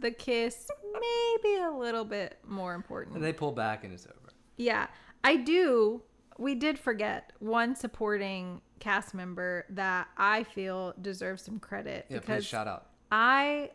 [0.00, 3.16] the kiss maybe a little bit more important.
[3.16, 4.32] And they pull back and it's over.
[4.56, 4.86] Yeah,
[5.24, 6.02] I do.
[6.42, 12.20] We did forget one supporting cast member that I feel deserves some credit Yeah, please
[12.26, 12.88] because shout out.
[13.12, 13.70] I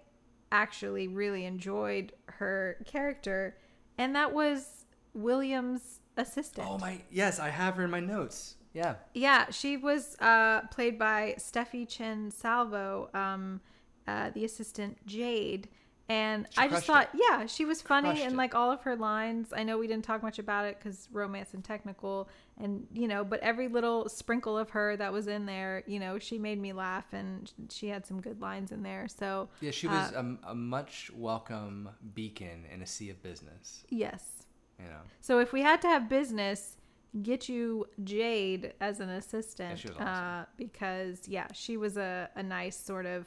[0.51, 3.57] actually really enjoyed her character,
[3.97, 6.68] and that was William's assistant.
[6.70, 8.55] Oh my yes, I have her in my notes.
[8.74, 8.95] Yeah.
[9.13, 13.61] Yeah, she was uh, played by Steffi Chin Salvo, um,
[14.07, 15.70] uh, the assistant Jade.
[16.09, 18.37] And She I just thought, yeah, she was funny Crushed and it.
[18.37, 19.51] like all of her lines.
[19.51, 23.25] I know we didn't talk much about it because romance and technical, and you know,
[23.25, 26.71] but every little sprinkle of her that was in there, you know, she made me
[26.71, 29.07] laugh and she had some good lines in there.
[29.09, 33.83] So Yeah, she was Uh, a, a much welcome beacon in a sea of business.
[33.89, 34.45] yes,
[34.79, 35.01] You know.
[35.19, 36.77] So if we had to have business,
[37.21, 39.79] get you Jade as an assistant.
[39.79, 40.07] she was awesome.
[40.07, 43.25] uh, because yeah, she was a, a nice sort of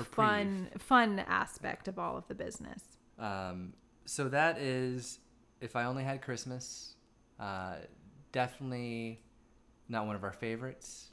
[0.00, 0.14] Reprieve.
[0.16, 2.82] fun fun aspect of all of the business.
[3.18, 3.74] Um,
[4.04, 5.18] so that is
[5.60, 6.94] if I only had Christmas.
[7.38, 7.76] Uh,
[8.32, 9.22] definitely
[9.88, 11.08] not one of our favorites.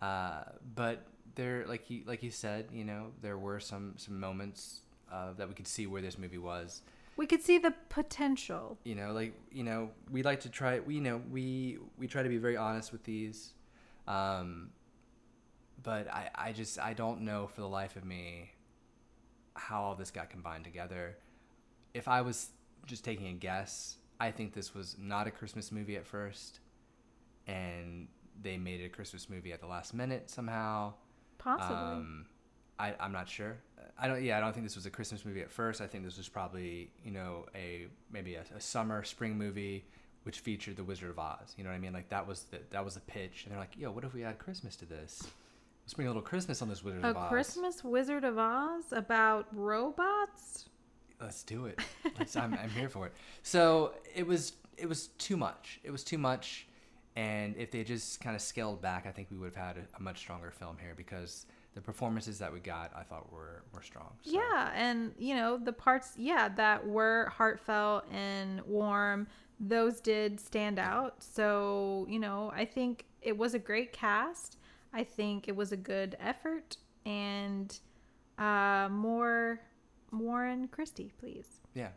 [0.00, 0.42] Uh,
[0.74, 4.80] but there, like you like you said, you know, there were some some moments
[5.10, 6.82] uh, that we could see where this movie was.
[7.16, 8.78] We could see the potential.
[8.84, 10.80] You know, like you know, we like to try.
[10.80, 13.52] We you know we we try to be very honest with these.
[14.06, 14.70] Um,
[15.86, 18.50] but I, I just I don't know for the life of me
[19.54, 21.16] how all this got combined together.
[21.94, 22.50] If I was
[22.86, 26.58] just taking a guess, I think this was not a Christmas movie at first,
[27.46, 28.08] and
[28.42, 30.92] they made it a Christmas movie at the last minute somehow.
[31.38, 31.76] Possibly.
[31.76, 32.26] Um,
[32.80, 33.56] I, I'm not sure.
[33.96, 34.20] I don't.
[34.24, 35.80] Yeah, I don't think this was a Christmas movie at first.
[35.80, 39.84] I think this was probably you know a maybe a, a summer spring movie
[40.24, 41.54] which featured the Wizard of Oz.
[41.56, 41.92] You know what I mean?
[41.92, 44.24] Like that was the that was the pitch, and they're like, yo, what if we
[44.24, 45.22] add Christmas to this?
[45.86, 47.26] Let's bring a little Christmas on this Wizard a of Oz.
[47.26, 50.68] A Christmas Wizard of Oz about robots?
[51.20, 51.78] Let's do it.
[52.18, 53.12] Let's, I'm, I'm here for it.
[53.44, 55.78] So it was it was too much.
[55.84, 56.66] It was too much,
[57.14, 59.96] and if they just kind of scaled back, I think we would have had a,
[59.96, 63.82] a much stronger film here because the performances that we got, I thought were were
[63.82, 64.10] strong.
[64.22, 69.28] So, Yeah, and you know, the parts yeah, that were heartfelt and warm,
[69.60, 71.22] those did stand out.
[71.22, 74.58] So, you know, I think it was a great cast.
[74.96, 77.78] I think it was a good effort and
[78.38, 79.60] uh more
[80.12, 81.60] Warren Christie, please.
[81.74, 81.88] Yeah,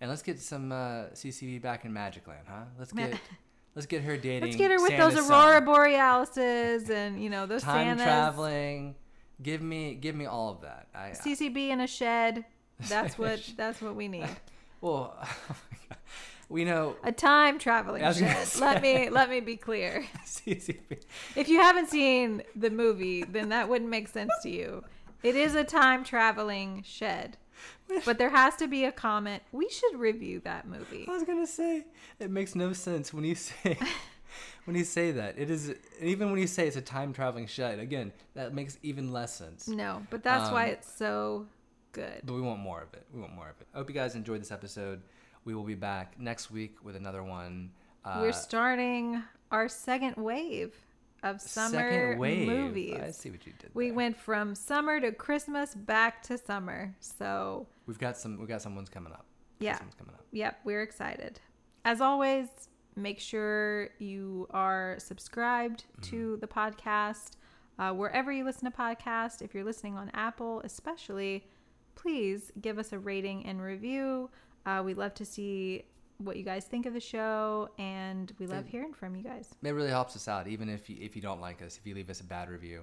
[0.00, 2.64] and let's get some uh, CCB back in Magic Land, huh?
[2.78, 3.18] Let's get
[3.74, 4.42] let's get her dating.
[4.42, 5.48] Let's get her with Santa's those son.
[5.48, 8.04] Aurora Borealises and, you know, those time Santas.
[8.04, 8.94] traveling.
[9.42, 10.88] Give me give me all of that.
[10.94, 12.44] I, CCB in a shed.
[12.88, 14.28] That's what that's what we need.
[14.80, 15.16] Well,
[16.48, 18.48] we know A time traveling shed.
[18.60, 20.04] Let me let me be clear.
[20.46, 24.84] If you haven't seen the movie, then that wouldn't make sense to you.
[25.22, 27.36] It is a time traveling shed.
[28.04, 29.42] But there has to be a comment.
[29.52, 31.06] We should review that movie.
[31.08, 31.86] I was gonna say
[32.20, 33.78] it makes no sense when you say
[34.66, 35.38] when you say that.
[35.38, 37.78] It is even when you say it's a time traveling shed.
[37.78, 39.68] Again, that makes even less sense.
[39.68, 41.46] No, but that's why Um, it's so
[41.92, 42.20] good.
[42.24, 43.04] But we want more of it.
[43.12, 43.66] We want more of it.
[43.74, 45.02] I hope you guys enjoyed this episode.
[45.46, 47.70] We will be back next week with another one.
[48.04, 49.22] Uh, We're starting
[49.52, 50.74] our second wave
[51.22, 52.48] of summer wave.
[52.48, 52.98] movies.
[53.00, 53.70] I see what you did.
[53.72, 53.94] We there.
[53.94, 56.94] went from summer to Christmas, back to summer.
[56.98, 58.38] So we've got some.
[58.38, 59.24] We've got some ones coming up.
[59.60, 59.78] Yeah.
[59.96, 60.26] coming up.
[60.32, 60.58] Yep.
[60.64, 61.38] We're excited.
[61.84, 62.48] As always,
[62.96, 67.36] make sure you are subscribed to the podcast
[67.78, 69.42] uh, wherever you listen to podcasts.
[69.42, 71.46] If you're listening on Apple, especially,
[71.94, 74.28] please give us a rating and review.
[74.66, 75.84] Uh, we love to see
[76.18, 79.54] what you guys think of the show, and we love And- hearing from you guys.
[79.62, 81.78] It really helps us out, even if you, if you don't like us.
[81.78, 82.82] If you leave us a bad review,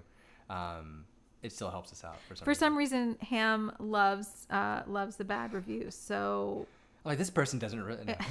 [0.50, 1.06] um,
[1.42, 2.46] it still helps us out for some.
[2.46, 2.60] For reason.
[2.60, 6.66] some reason, Ham loves uh, loves the bad reviews, so
[7.04, 8.06] like this person doesn't really.
[8.06, 8.16] No.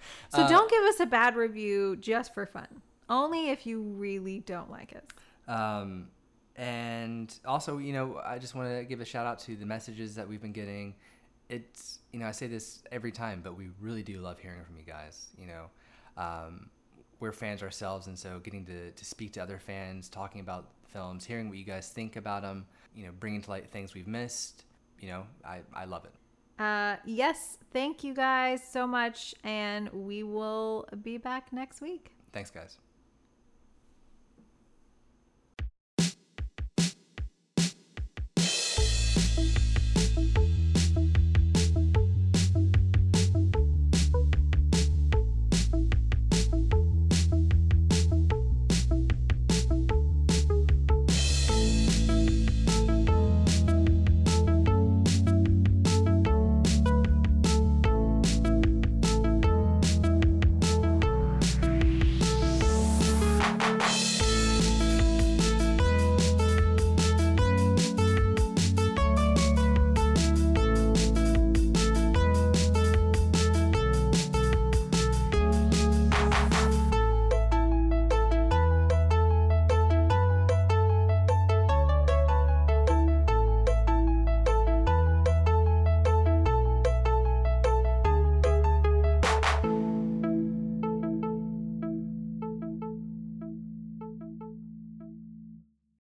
[0.28, 2.68] so Uh, don't give us a bad review just for fun.
[3.08, 5.02] Only if you really don't like us.
[5.48, 6.08] Um,
[6.56, 10.14] and also, you know, I just want to give a shout out to the messages
[10.16, 10.94] that we've been getting.
[11.50, 14.76] It's, you know, I say this every time, but we really do love hearing from
[14.76, 15.28] you guys.
[15.36, 15.64] You know,
[16.16, 16.70] um,
[17.18, 21.24] we're fans ourselves, and so getting to, to speak to other fans, talking about films,
[21.24, 24.64] hearing what you guys think about them, you know, bringing to light things we've missed,
[25.00, 26.12] you know, I, I love it.
[26.62, 32.12] Uh, yes, thank you guys so much, and we will be back next week.
[32.32, 32.78] Thanks, guys.